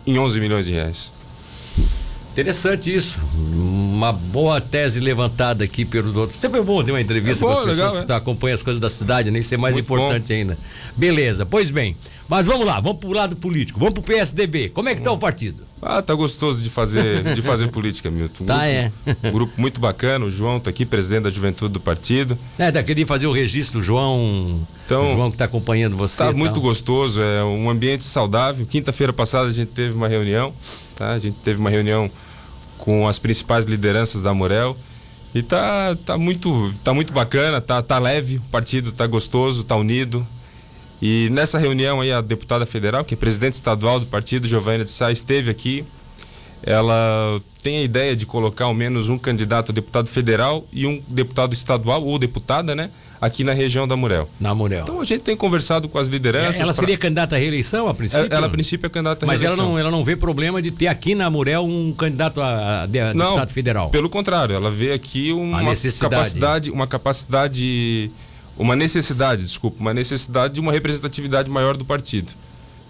em 0.06 0.18
11 0.18 0.40
milhões 0.40 0.66
de 0.66 0.72
reais. 0.72 1.10
Interessante 2.32 2.94
isso. 2.94 3.18
Uma 3.34 4.12
boa 4.12 4.60
tese 4.60 5.00
levantada 5.00 5.64
aqui 5.64 5.86
pelo 5.86 6.12
doutor. 6.12 6.34
Sempre 6.34 6.60
é 6.60 6.62
bom 6.62 6.84
ter 6.84 6.92
uma 6.92 7.00
entrevista 7.00 7.44
é 7.44 7.48
bom, 7.48 7.54
com 7.54 7.60
as 7.60 7.66
pessoas 7.66 7.78
legal, 7.78 7.92
que 7.92 7.98
é. 7.98 8.06
Tá, 8.06 8.16
acompanham 8.16 8.54
as 8.54 8.62
coisas 8.62 8.78
da 8.78 8.90
cidade, 8.90 9.30
nem 9.30 9.42
ser 9.42 9.56
mais 9.56 9.74
Muito 9.74 9.86
importante 9.86 10.28
bom. 10.28 10.34
ainda. 10.38 10.58
Beleza, 10.94 11.46
pois 11.46 11.70
bem. 11.70 11.96
Mas 12.31 12.47
vamos 12.47 12.65
lá, 12.65 12.79
vamos 12.79 13.00
pro 13.00 13.11
lado 13.11 13.35
político. 13.35 13.81
Vamos 13.81 13.93
pro 13.93 14.05
PSDB. 14.05 14.69
Como 14.69 14.88
é 14.88 14.94
que 14.94 15.00
tá 15.00 15.11
o 15.11 15.19
partido? 15.19 15.65
Ah, 15.82 16.00
tá 16.00 16.15
gostoso 16.15 16.62
de 16.62 16.71
fazer, 16.71 17.25
de 17.35 17.43
fazer 17.43 17.67
política, 17.73 18.09
Milton. 18.09 18.44
Tá, 18.44 18.69
é. 18.69 18.93
Um 19.25 19.32
grupo 19.32 19.61
muito 19.61 19.81
bacana. 19.81 20.25
O 20.25 20.31
João 20.31 20.61
tá 20.61 20.71
aqui, 20.71 20.87
presidente 20.87 21.25
da 21.25 21.31
juventude 21.31 21.73
do 21.73 21.81
partido. 21.81 22.38
É, 22.56 22.71
tá 22.71 22.81
queria 22.85 23.05
fazer 23.05 23.27
o 23.27 23.32
registro, 23.32 23.82
João. 23.82 24.61
Então, 24.87 25.11
o 25.11 25.12
João 25.12 25.31
que 25.32 25.37
tá 25.38 25.47
acompanhando 25.47 25.97
você. 25.97 26.19
Tá 26.19 26.32
muito 26.32 26.61
gostoso, 26.61 27.21
é 27.21 27.43
um 27.43 27.69
ambiente 27.69 28.05
saudável. 28.05 28.65
Quinta-feira 28.65 29.12
passada 29.12 29.49
a 29.49 29.53
gente 29.53 29.73
teve 29.73 29.97
uma 29.97 30.06
reunião, 30.06 30.55
tá? 30.94 31.11
A 31.11 31.19
gente 31.19 31.37
teve 31.43 31.59
uma 31.59 31.69
reunião 31.69 32.09
com 32.79 33.09
as 33.09 33.19
principais 33.19 33.65
lideranças 33.65 34.23
da 34.23 34.32
Morel. 34.32 34.77
E 35.35 35.43
tá, 35.43 35.97
tá, 36.06 36.17
muito, 36.17 36.73
tá 36.85 36.94
muito 36.94 37.12
bacana, 37.12 37.61
tá, 37.61 37.82
tá 37.82 37.99
leve, 37.99 38.37
o 38.37 38.43
partido 38.43 38.93
tá 38.93 39.05
gostoso, 39.09 39.65
tá 39.65 39.75
unido. 39.75 40.25
E 41.00 41.29
nessa 41.31 41.58
reunião 41.58 42.00
aí 42.00 42.12
a 42.12 42.20
deputada 42.20 42.67
federal, 42.67 43.05
que 43.05 43.14
é 43.14 43.17
presidente 43.17 43.55
estadual 43.55 43.99
do 43.99 44.06
partido, 44.06 44.47
Giovanna 44.47 44.85
de 44.85 44.91
Sá, 44.91 45.11
esteve 45.11 45.50
aqui. 45.50 45.85
Ela 46.62 47.41
tem 47.62 47.79
a 47.79 47.82
ideia 47.82 48.14
de 48.14 48.26
colocar 48.26 48.67
ao 48.67 48.75
menos 48.75 49.08
um 49.08 49.17
candidato 49.17 49.73
a 49.73 49.75
deputado 49.75 50.08
federal 50.08 50.67
e 50.70 50.87
um 50.87 51.02
deputado 51.08 51.55
estadual 51.55 52.05
ou 52.05 52.19
deputada, 52.19 52.75
né? 52.75 52.91
aqui 53.20 53.44
na 53.44 53.52
região 53.52 53.87
da 53.87 53.97
Murel. 53.97 54.29
Na 54.41 54.55
Murel. 54.55 54.82
Então 54.82 55.00
a 55.00 55.05
gente 55.05 55.23
tem 55.23 55.37
conversado 55.37 55.88
com 55.88 55.99
as 55.99 56.08
lideranças. 56.08 56.61
Ela 56.61 56.73
seria 56.73 56.97
pra... 56.97 57.03
candidata 57.03 57.37
à 57.37 57.38
reeleição 57.38 57.87
a 57.87 57.94
princípio? 57.94 58.26
Ela, 58.26 58.35
ela 58.35 58.46
a 58.46 58.50
princípio 58.50 58.87
é 58.87 58.91
candidata 58.91 59.26
à 59.26 59.29
Mas 59.29 59.41
reeleição. 59.41 59.67
Mas 59.67 59.75
ela 59.75 59.79
não, 59.82 59.88
ela 59.88 59.96
não 59.96 60.05
vê 60.05 60.17
problema 60.17 60.62
de 60.62 60.70
ter 60.70 60.87
aqui 60.87 61.14
na 61.14 61.29
Murel 61.29 61.64
um 61.64 61.93
candidato 61.93 62.41
a, 62.41 62.46
a, 62.46 62.82
a 62.84 62.86
não, 62.86 63.27
deputado 63.27 63.53
federal? 63.53 63.91
Pelo 63.91 64.08
contrário, 64.08 64.55
ela 64.55 64.70
vê 64.70 64.93
aqui 64.93 65.32
uma 65.32 65.60
capacidade, 66.01 66.70
uma 66.70 66.86
capacidade, 66.86 68.10
uma 68.60 68.76
necessidade, 68.76 69.43
desculpa, 69.43 69.81
uma 69.81 69.94
necessidade 69.94 70.55
de 70.55 70.60
uma 70.60 70.70
representatividade 70.70 71.50
maior 71.50 71.76
do 71.76 71.84
partido. 71.84 72.32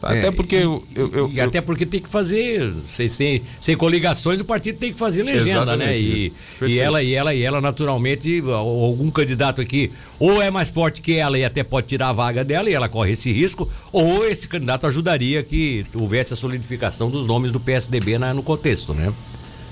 Tá? 0.01 0.17
É, 0.17 0.19
até 0.19 0.31
porque 0.31 0.57
eu, 0.57 0.83
eu, 0.97 1.13
eu, 1.13 1.31
e 1.31 1.41
até 1.41 1.61
porque 1.61 1.85
tem 1.85 2.01
que 2.01 2.09
fazer 2.09 2.73
sem, 2.89 3.07
sem, 3.07 3.43
sem 3.61 3.77
coligações 3.77 4.41
o 4.41 4.45
partido 4.47 4.79
tem 4.79 4.95
que 4.95 4.99
fazer 4.99 5.23
legenda, 5.23 5.77
né? 5.77 5.97
E, 5.97 6.33
e 6.63 6.79
ela 6.79 7.03
e 7.03 7.13
ela 7.13 7.35
e 7.35 7.43
ela 7.43 7.61
naturalmente 7.61 8.43
algum 8.49 9.11
candidato 9.11 9.61
aqui 9.61 9.93
ou 10.19 10.41
é 10.41 10.51
mais 10.51 10.71
forte 10.71 11.03
que 11.03 11.17
ela 11.17 11.39
e 11.39 11.45
até 11.45 11.63
pode 11.63 11.87
tirar 11.87 12.09
a 12.09 12.13
vaga 12.15 12.43
dela 12.43 12.71
e 12.71 12.73
ela 12.73 12.89
corre 12.89 13.13
esse 13.13 13.31
risco 13.31 13.69
ou 13.93 14.27
esse 14.27 14.49
candidato 14.49 14.87
ajudaria 14.87 15.43
que 15.43 15.85
houvesse 15.95 16.33
a 16.33 16.37
solidificação 16.37 17.11
dos 17.11 17.27
nomes 17.27 17.53
do 17.53 17.61
PSDB 17.61 18.19
na, 18.19 18.33
no 18.33 18.43
contexto, 18.43 18.95
né? 18.95 19.13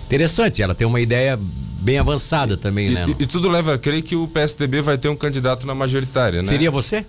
Interessante, 0.07 0.61
ela 0.63 0.75
tem 0.75 0.87
uma 0.87 1.01
ideia 1.01 1.39
bem 1.79 1.99
avançada 1.99 2.57
também, 2.57 2.89
e, 2.89 2.95
né? 2.95 3.07
E, 3.19 3.23
e, 3.23 3.27
tudo 3.27 3.49
leva 3.49 3.75
a 3.75 3.79
crer 3.79 4.03
que 4.03 4.17
o 4.17 4.27
PSDB 4.27 4.83
vai 4.83 4.99
ter 4.99 5.09
um 5.09 5.17
candidato 5.17 5.67
na 5.67 5.75
majoritária, 5.75 6.43
né? 6.43 6.49
Seria 6.49 6.71
você? 6.71 7.07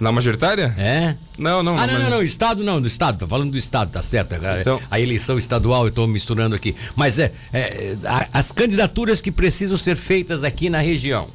Na 0.00 0.10
majoritária? 0.10 0.74
É. 0.76 1.16
Não, 1.38 1.62
não. 1.62 1.78
Ah, 1.78 1.86
não, 1.86 1.98
não, 2.00 2.10
não, 2.10 2.22
Estado 2.22 2.64
não, 2.64 2.80
do 2.80 2.88
Estado, 2.88 3.18
tô 3.18 3.28
falando 3.28 3.52
do 3.52 3.58
Estado, 3.58 3.90
tá 3.90 4.02
certo. 4.02 4.34
Então... 4.60 4.80
A 4.90 4.98
eleição 4.98 5.38
estadual 5.38 5.84
eu 5.84 5.90
tô 5.90 6.06
misturando 6.06 6.54
aqui. 6.54 6.74
Mas 6.96 7.18
é, 7.18 7.32
é 7.52 7.96
as 8.32 8.50
candidaturas 8.50 9.20
que 9.20 9.30
precisam 9.30 9.78
ser 9.78 9.96
feitas 9.96 10.42
aqui 10.42 10.68
na 10.68 10.80
região, 10.80 11.28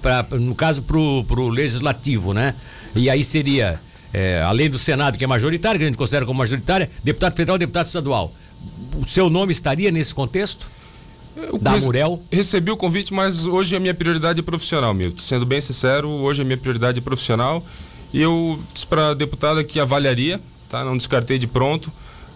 pra, 0.00 0.26
no 0.32 0.54
caso 0.54 0.82
pro, 0.82 1.24
pro 1.24 1.48
legislativo, 1.48 2.32
né? 2.32 2.54
E 2.94 3.10
aí 3.10 3.22
seria, 3.22 3.78
é, 4.14 4.40
além 4.42 4.70
do 4.70 4.78
Senado, 4.78 5.18
que 5.18 5.24
é 5.24 5.26
majoritário, 5.26 5.78
que 5.78 5.84
a 5.84 5.88
gente 5.88 5.98
considera 5.98 6.24
como 6.24 6.38
majoritária, 6.38 6.90
deputado 7.04 7.36
federal 7.36 7.58
deputado 7.58 7.86
estadual. 7.86 8.32
O 8.96 9.06
seu 9.06 9.28
nome 9.28 9.52
estaria 9.52 9.90
nesse 9.90 10.14
contexto? 10.14 10.66
Eu 11.36 11.58
da 11.58 11.76
Murel? 11.78 12.22
Recebi 12.32 12.70
o 12.70 12.76
convite, 12.76 13.12
mas 13.12 13.46
hoje 13.46 13.76
a 13.76 13.80
minha 13.80 13.94
prioridade 13.94 14.40
é 14.40 14.42
profissional, 14.42 14.94
Milton. 14.94 15.18
Sendo 15.18 15.44
bem 15.44 15.60
sincero, 15.60 16.08
hoje 16.08 16.42
a 16.42 16.44
minha 16.44 16.56
prioridade 16.56 16.98
é 16.98 17.02
profissional. 17.02 17.64
E 18.12 18.22
eu 18.22 18.58
disse 18.72 18.86
para 18.86 19.08
a 19.08 19.14
deputada 19.14 19.62
que 19.62 19.78
avaliaria, 19.78 20.40
tá? 20.68 20.84
Não 20.84 20.96
descartei 20.96 21.38
de 21.38 21.46
pronto. 21.46 21.92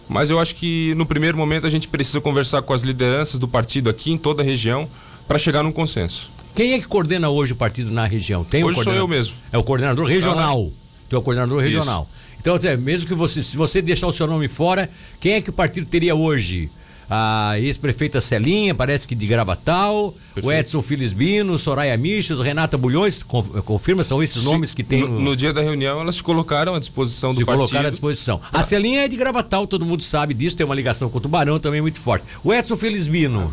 Mas 0.09 0.29
eu 0.29 0.39
acho 0.41 0.57
que 0.57 0.93
no 0.97 1.07
primeiro 1.07 1.39
momento 1.39 1.67
a 1.67 1.71
gente 1.71 1.89
precisa 1.89 2.21
conversar 2.21 2.63
com 2.63 2.73
as 2.73 2.83
lideranças 2.83 3.39
do 3.39 3.47
partido 3.47 3.89
aqui 3.89 4.11
em 4.13 4.19
toda 4.19 4.43
a 4.43 4.45
região 4.45 4.89
para 5.27 5.39
chegar 5.39 5.63
num 5.63 5.73
consenso. 5.73 6.31
Quem 6.55 6.73
é 6.73 6.79
que 6.79 6.87
coordena 6.87 7.31
hoje 7.31 7.53
o 7.53 7.57
partido 7.57 7.93
na 7.93 8.05
região? 8.05 8.43
Tem 8.43 8.65
hoje 8.65 8.81
um 8.81 8.83
sou 8.83 8.93
eu 8.93 9.07
mesmo. 9.07 9.37
É 9.53 9.57
o 9.57 9.63
coordenador 9.63 10.05
regional. 10.07 10.73
Tu 11.09 11.17
é 11.17 11.19
o 11.19 11.23
coordenador 11.23 11.61
regional. 11.61 12.09
Isso. 12.11 12.31
Então, 12.41 12.59
mesmo 12.79 13.07
que 13.07 13.15
você, 13.15 13.43
se 13.43 13.57
você 13.57 13.81
deixar 13.81 14.07
o 14.09 14.13
seu 14.13 14.27
nome 14.27 14.49
fora, 14.49 14.91
quem 15.21 15.35
é 15.35 15.41
que 15.41 15.51
o 15.51 15.53
partido 15.53 15.87
teria 15.87 16.15
hoje? 16.15 16.71
A 17.11 17.59
ex-prefeita 17.59 18.21
Celinha, 18.21 18.73
parece 18.73 19.09
que 19.09 19.17
de 19.17 19.27
Gravatal, 19.27 20.15
Perfeito. 20.33 20.47
o 20.47 20.53
Edson 20.53 20.81
Filisbino, 20.81 21.59
Soraya 21.59 21.97
Michos, 21.97 22.39
Renata 22.39 22.79
Bulhões, 22.79 23.21
confirma, 23.23 24.05
são 24.05 24.23
esses 24.23 24.45
nomes 24.45 24.73
que 24.73 24.85
tem. 24.85 25.01
No, 25.01 25.21
no, 25.21 25.37
dia 25.37 25.53
da 25.53 25.61
reunião, 25.61 26.01
elas 26.01 26.17
se 26.17 26.23
colocaram 26.23 26.77
à 26.77 26.79
disposição 26.79 27.31
do 27.31 27.39
se 27.39 27.45
partido. 27.45 27.67
Se 27.67 27.71
colocaram 27.71 27.89
à 27.89 27.91
disposição. 27.91 28.41
A 28.53 28.63
Celinha 28.63 29.05
é 29.05 29.09
de 29.09 29.17
Gravatal, 29.17 29.67
todo 29.67 29.85
mundo 29.85 30.05
sabe 30.05 30.33
disso, 30.35 30.57
tem 30.57 30.65
uma 30.65 30.75
ligação 30.75 31.11
com 31.11 31.19
o 31.19 31.21
Tubarão 31.21 31.59
também 31.59 31.81
muito 31.81 32.01
forte. 32.01 32.25
O 32.45 32.55
Edson 32.55 32.77
Filisbino. 32.77 33.53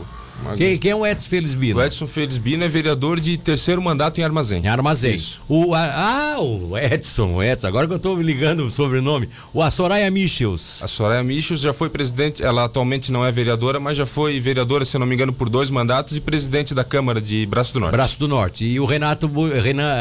Quem, 0.56 0.78
quem, 0.78 0.92
é 0.92 0.96
o 0.96 1.06
Edson 1.06 1.30
Felisbino? 1.30 1.80
O 1.80 1.84
Edson 1.84 2.08
Felisbino 2.08 2.64
é 2.64 2.70
vereador 2.70 3.20
de 3.20 3.38
terceiro 3.38 3.82
mandato 3.82 4.20
em 4.20 4.24
Armazém. 4.24 4.64
Em 4.64 4.68
Armazém. 4.68 5.16
Isso. 5.16 5.42
O, 5.48 5.74
a, 5.74 6.36
ah, 6.36 6.40
o 6.40 6.78
Edson, 6.78 7.36
o 7.36 7.44
Edson. 7.44 7.68
Agora 7.68 7.88
que 7.88 7.94
eu 7.94 7.98
estou 7.98 8.16
me 8.16 8.24
ligando 8.24 8.66
o 8.66 8.72
sobrenome. 8.72 9.30
O 9.54 9.62
a 9.62 9.70
Soraya 9.72 10.10
Michels. 10.10 10.82
A 10.82 10.88
Soraya 10.88 11.24
Michels 11.24 11.62
já 11.62 11.74
foi 11.74 11.90
presidente, 11.90 12.44
ela 12.44 12.66
atualmente 12.66 13.12
não 13.12 13.26
é 13.26 13.32
vereadora, 13.32 13.80
mas 13.80 13.98
já 13.98 14.06
foi 14.06 14.40
vereadora, 14.40 14.86
se 14.86 14.98
não 14.98 15.06
me 15.06 15.16
engano, 15.16 15.34
por 15.34 15.50
dois 15.50 15.70
mandatos 15.70 16.16
e 16.16 16.22
presidente 16.22 16.74
da 16.74 16.84
Câmara 16.84 17.20
de 17.20 17.46
Braço 17.46 17.74
do 17.74 17.80
Norte. 17.80 17.92
Braço 17.92 18.20
do 18.20 18.28
Norte. 18.28 18.66
E 18.66 18.80
o 18.80 18.86
Renato, 18.86 19.30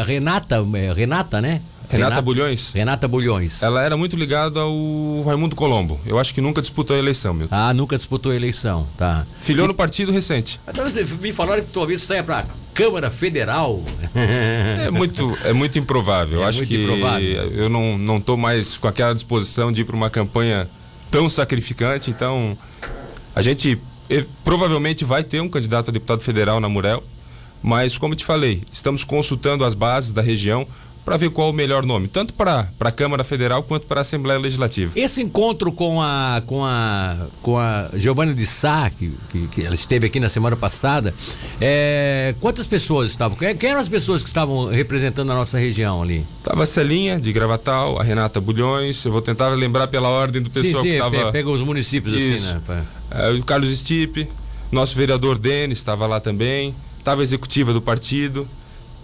Renata, 0.07 0.64
é, 0.75 0.93
Renata, 0.93 1.40
né? 1.40 1.61
Renata, 1.88 2.11
Renata 2.11 2.23
Bulhões? 2.23 2.73
Renata 2.73 3.09
Bulhões. 3.09 3.62
Ela 3.62 3.83
era 3.83 3.97
muito 3.97 4.16
ligada 4.16 4.61
ao 4.61 5.23
Raimundo 5.25 5.55
Colombo. 5.55 6.00
Eu 6.05 6.19
acho 6.19 6.35
que 6.35 6.40
nunca 6.40 6.61
disputou 6.61 6.97
a 6.97 6.99
eleição, 6.99 7.33
Milton. 7.33 7.55
Ah, 7.55 7.73
nunca 7.73 7.97
disputou 7.97 8.33
a 8.33 8.37
eleição, 8.37 8.87
tá. 8.97 9.26
Filhou 9.40 9.66
e... 9.66 9.69
no 9.69 9.75
partido 9.75 10.11
recente. 10.11 10.61
Me 11.21 11.33
falaram 11.33 11.62
que 11.62 11.73
talvez 11.73 12.02
saia 12.02 12.25
para 12.25 12.45
Câmara 12.75 13.11
Federal. 13.11 13.83
É 14.16 14.90
muito, 14.90 15.37
é 15.45 15.52
muito 15.52 15.78
improvável. 15.78 16.43
É 16.43 16.47
acho 16.47 16.64
que 16.64 16.83
improvável. 16.83 17.52
eu 17.52 17.69
não, 17.69 17.99
não 17.99 18.21
tô 18.21 18.37
mais 18.37 18.76
com 18.78 18.87
aquela 18.87 19.14
disposição 19.14 19.73
de 19.73 19.81
ir 19.81 19.85
para 19.85 19.97
uma 19.97 20.09
campanha 20.09 20.69
tão 21.11 21.28
sacrificante, 21.28 22.11
então 22.11 22.57
a 23.35 23.43
gente 23.43 23.78
provavelmente 24.45 25.05
vai 25.05 25.25
ter 25.25 25.40
um 25.40 25.49
candidato 25.49 25.90
a 25.90 25.93
deputado 25.93 26.21
federal 26.21 26.61
na 26.61 26.69
Murel, 26.69 27.02
mas 27.62 27.99
como 27.99 28.14
te 28.14 28.25
falei, 28.25 28.62
estamos 28.73 29.02
consultando 29.05 29.64
as 29.64 29.75
bases 29.75 30.12
da 30.12 30.23
região 30.23 30.66
para 31.07 31.17
ver 31.17 31.31
qual 31.31 31.51
o 31.51 31.53
melhor 31.53 31.87
nome, 31.87 32.09
tanto 32.09 32.35
para 32.35 32.69
a 32.81 32.91
Câmara 32.91 33.23
Federal 33.23 33.63
quanto 33.63 33.87
para 33.87 34.01
a 34.01 34.03
Assembleia 34.03 34.41
Legislativa. 34.41 34.91
Esse 34.97 35.23
encontro 35.23 35.71
com 35.71 36.03
a 36.03 36.43
com 36.45 36.65
a 36.65 37.29
com 37.41 37.57
a 37.57 37.91
Giovanna 37.95 38.35
de 38.35 38.45
Sá, 38.45 38.91
que, 38.91 39.13
que, 39.31 39.47
que, 39.47 39.63
ela 39.63 39.77
esteve 39.77 40.09
aqui 40.09 40.19
na 40.19 40.29
semana 40.29 40.57
passada, 40.57 41.15
é, 41.61 42.35
quantas 42.41 42.67
pessoas 42.67 43.11
estavam? 43.11 43.39
Quem, 43.39 43.57
quem, 43.57 43.71
eram 43.71 43.81
as 43.81 43.89
pessoas 43.89 44.21
que 44.21 44.27
estavam 44.27 44.67
representando 44.67 45.31
a 45.31 45.35
nossa 45.37 45.57
região 45.57 46.03
ali? 46.03 46.27
Tava 46.43 46.65
a 46.65 46.67
Celinha 46.67 47.21
de 47.21 47.33
Gravatal, 47.33 48.01
a 48.01 48.03
Renata 48.03 48.41
Bulhões, 48.41 49.05
eu 49.05 49.13
vou 49.13 49.23
tentar 49.23 49.51
lembrar 49.51 49.87
pela 49.87 50.09
ordem 50.09 50.43
do 50.43 50.51
pessoal 50.51 50.83
sim, 50.83 50.91
sim, 50.91 50.99
que 50.99 51.07
estava. 51.07 51.31
Pega 51.31 51.49
os 51.49 51.63
municípios 51.63 52.21
Isso. 52.21 52.49
assim, 52.49 52.59
né? 52.69 52.85
É, 53.13 53.31
o 53.31 53.45
Carlos 53.45 53.71
Stipe, 53.79 54.29
nosso 54.73 54.97
vereador 54.97 55.39
Denis 55.39 55.79
estava 55.79 56.05
lá 56.05 56.19
também, 56.19 56.75
estava 56.99 57.21
a 57.21 57.23
executiva 57.23 57.73
do 57.73 57.81
partido. 57.81 58.49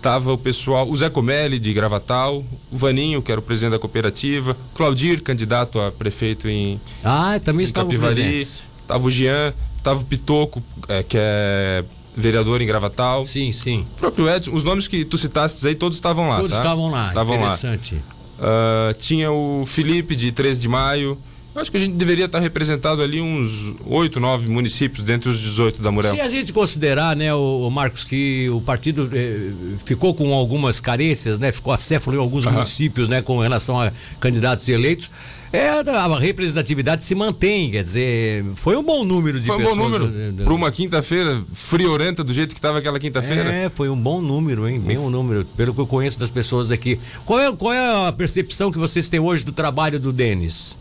Tava 0.02 0.32
o 0.32 0.38
pessoal, 0.38 0.90
o 0.90 0.97
Zé 0.97 1.09
Comelli 1.09 1.61
de 1.61 1.73
Gravatal, 1.73 2.44
o 2.73 2.76
Vaninho, 2.76 3.23
que 3.23 3.30
era 3.30 3.40
o 3.40 3.42
presidente 3.42 3.71
da 3.71 3.78
cooperativa, 3.78 4.56
Claudir, 4.75 5.23
candidato 5.23 5.80
a 5.80 5.92
prefeito 5.92 6.49
em 6.49 6.80
Ah, 7.04 7.38
também 7.42 7.64
estava 7.64 7.88
Capivari, 7.88 8.44
tava 8.85 9.06
o 9.06 9.11
Jean, 9.11 9.54
tava 9.80 10.00
o 10.00 10.04
Pitoco, 10.04 10.61
é, 10.88 11.04
que 11.04 11.16
é 11.16 11.85
vereador 12.16 12.61
em 12.61 12.66
Gravatal. 12.66 13.25
Sim, 13.25 13.52
sim. 13.52 13.87
O 13.94 14.00
próprio 14.00 14.28
Edson, 14.28 14.52
os 14.52 14.64
nomes 14.64 14.88
que 14.88 15.04
tu 15.04 15.16
citaste 15.16 15.64
aí, 15.66 15.76
todos 15.76 15.97
estavam 15.97 16.28
lá, 16.28 16.37
Todos 16.37 16.52
tá? 16.52 16.59
estavam 16.59 16.90
lá, 16.90 17.09
estavam 17.09 17.37
interessante. 17.37 17.94
Lá. 17.94 18.90
Uh, 18.90 18.94
tinha 18.94 19.30
o 19.30 19.64
Felipe 19.66 20.16
de 20.16 20.32
13 20.32 20.61
de 20.61 20.68
maio, 20.68 21.16
acho 21.54 21.71
que 21.71 21.76
a 21.76 21.80
gente 21.80 21.94
deveria 21.94 22.25
estar 22.25 22.40
representado 22.40 23.02
ali 23.02 23.21
uns 23.21 23.75
oito, 23.85 24.18
nove 24.18 24.49
municípios 24.49 25.04
dentre 25.04 25.28
os 25.28 25.38
18 25.38 25.82
da 25.82 25.90
Murel. 25.90 26.14
Se 26.14 26.21
a 26.21 26.28
gente 26.28 26.52
considerar, 26.52 27.14
né, 27.14 27.35
o, 27.35 27.66
o 27.66 27.71
Marcos, 27.71 28.04
que 28.04 28.49
o 28.50 28.61
partido 28.61 29.11
eh, 29.12 29.50
ficou 29.85 30.14
com 30.14 30.32
algumas 30.32 30.80
carências, 30.80 31.38
né, 31.38 31.52
ficou 31.52 31.73
acéfalo 31.73 32.16
em 32.16 32.21
alguns 32.21 32.44
uhum. 32.44 32.52
municípios, 32.52 33.09
né, 33.09 33.21
com 33.21 33.38
relação 33.38 33.80
a 33.80 33.92
candidatos 34.21 34.68
eleitos, 34.68 35.11
é, 35.52 35.68
a 35.68 36.18
representatividade 36.18 37.04
se 37.04 37.14
mantém, 37.14 37.71
quer 37.71 37.82
dizer, 37.82 38.42
foi 38.54 38.75
um 38.75 38.82
bom 38.82 39.04
número 39.04 39.38
de 39.38 39.47
foi 39.47 39.59
pessoas. 39.59 39.76
Foi 39.76 39.87
um 39.87 39.90
bom 39.90 39.99
número. 39.99 40.44
Para 40.44 40.54
uma 40.54 40.73
quinta-feira 40.73 41.44
friorenta 41.52 42.25
do 42.25 42.32
jeito 42.32 42.54
que 42.54 42.59
estava 42.59 42.78
aquela 42.78 42.99
quinta-feira. 42.99 43.52
É, 43.52 43.68
foi 43.68 43.90
um 43.90 43.97
bom 43.97 44.23
número, 44.23 44.66
hein? 44.66 44.80
Bem 44.80 44.97
um 44.97 45.11
número, 45.11 45.44
pelo 45.44 45.75
que 45.75 45.80
eu 45.80 45.87
conheço 45.87 46.18
das 46.18 46.30
pessoas 46.30 46.71
aqui. 46.71 46.99
Qual 47.26 47.38
é, 47.38 47.54
qual 47.54 47.71
é 47.71 48.09
a 48.09 48.12
percepção 48.12 48.73
que 48.73 48.78
vocês 48.78 49.11
têm 49.11 49.21
hoje 49.21 49.44
do 49.44 49.52
trabalho 49.52 50.00
do 50.00 50.11
Denis? 50.11 50.75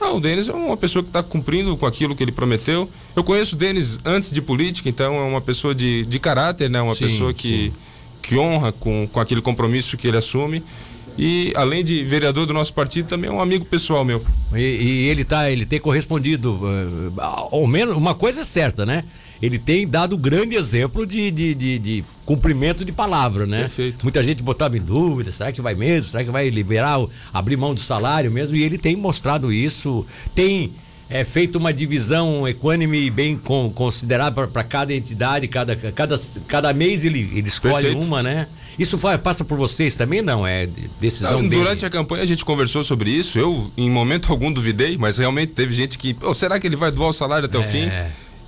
Ah, 0.00 0.12
o 0.12 0.20
Denis 0.20 0.48
é 0.48 0.52
uma 0.52 0.76
pessoa 0.76 1.02
que 1.02 1.08
está 1.08 1.22
cumprindo 1.22 1.76
com 1.76 1.86
aquilo 1.86 2.14
que 2.14 2.22
ele 2.22 2.32
prometeu. 2.32 2.88
Eu 3.14 3.24
conheço 3.24 3.56
o 3.56 3.58
Denis 3.58 3.98
antes 4.04 4.30
de 4.30 4.42
política, 4.42 4.88
então 4.88 5.14
é 5.16 5.22
uma 5.22 5.40
pessoa 5.40 5.74
de, 5.74 6.04
de 6.06 6.18
caráter, 6.18 6.68
né? 6.68 6.80
Uma 6.82 6.94
sim, 6.94 7.06
pessoa 7.06 7.32
que, 7.32 7.72
que 8.20 8.36
honra 8.36 8.72
com, 8.72 9.08
com 9.10 9.20
aquele 9.20 9.40
compromisso 9.40 9.96
que 9.96 10.06
ele 10.06 10.16
assume. 10.16 10.62
E 11.18 11.50
além 11.56 11.82
de 11.82 12.04
vereador 12.04 12.44
do 12.44 12.52
nosso 12.52 12.74
partido, 12.74 13.08
também 13.08 13.30
é 13.30 13.32
um 13.32 13.40
amigo 13.40 13.64
pessoal 13.64 14.04
meu. 14.04 14.22
E, 14.54 14.58
e 14.58 15.08
ele 15.08 15.24
tá, 15.24 15.50
ele 15.50 15.64
tem 15.64 15.80
correspondido, 15.80 16.60
uh, 16.62 17.20
ao 17.20 17.66
menos 17.66 17.96
uma 17.96 18.14
coisa 18.14 18.42
é 18.42 18.44
certa, 18.44 18.84
né? 18.84 19.04
Ele 19.40 19.58
tem 19.58 19.86
dado 19.86 20.16
grande 20.16 20.56
exemplo 20.56 21.06
de, 21.06 21.30
de, 21.30 21.54
de, 21.54 21.78
de, 21.78 22.04
cumprimento 22.24 22.84
de 22.84 22.92
palavra, 22.92 23.46
né? 23.46 23.60
Perfeito. 23.60 24.02
Muita 24.02 24.22
gente 24.22 24.42
botava 24.42 24.76
em 24.76 24.80
dúvida, 24.80 25.30
será 25.30 25.52
que 25.52 25.60
vai 25.60 25.74
mesmo? 25.74 26.10
Será 26.10 26.24
que 26.24 26.30
vai 26.30 26.48
liberar, 26.48 26.98
abrir 27.32 27.56
mão 27.56 27.74
do 27.74 27.80
salário 27.80 28.30
mesmo? 28.30 28.56
E 28.56 28.62
ele 28.62 28.78
tem 28.78 28.96
mostrado 28.96 29.52
isso, 29.52 30.06
tem 30.34 30.74
é, 31.08 31.24
feito 31.24 31.56
uma 31.56 31.72
divisão 31.72 32.48
equânime 32.48 33.08
bem 33.10 33.36
com, 33.36 33.70
considerada 33.70 34.46
para 34.46 34.64
cada 34.64 34.92
entidade, 34.92 35.46
cada, 35.46 35.76
cada, 35.76 36.18
cada 36.48 36.72
mês 36.72 37.04
ele, 37.04 37.30
ele 37.34 37.48
escolhe 37.48 37.86
Perfeito. 37.86 38.04
uma, 38.04 38.22
né? 38.22 38.48
Isso 38.78 38.98
vai, 38.98 39.16
passa 39.16 39.44
por 39.44 39.56
vocês 39.56 39.94
também, 39.94 40.20
não? 40.20 40.46
É 40.46 40.68
decisão 41.00 41.42
não, 41.42 41.48
Durante 41.48 41.76
dele. 41.80 41.86
a 41.86 41.90
campanha 41.90 42.22
a 42.22 42.26
gente 42.26 42.44
conversou 42.44 42.82
sobre 42.82 43.10
isso, 43.10 43.38
eu 43.38 43.70
em 43.76 43.90
momento 43.90 44.30
algum 44.32 44.52
duvidei, 44.52 44.96
mas 44.98 45.18
realmente 45.18 45.54
teve 45.54 45.72
gente 45.72 45.96
que, 45.96 46.16
oh, 46.22 46.34
será 46.34 46.58
que 46.58 46.66
ele 46.66 46.76
vai 46.76 46.90
doar 46.90 47.10
o 47.10 47.12
salário 47.12 47.46
até 47.46 47.56
é. 47.56 47.60
o 47.60 47.64
fim? 47.64 47.88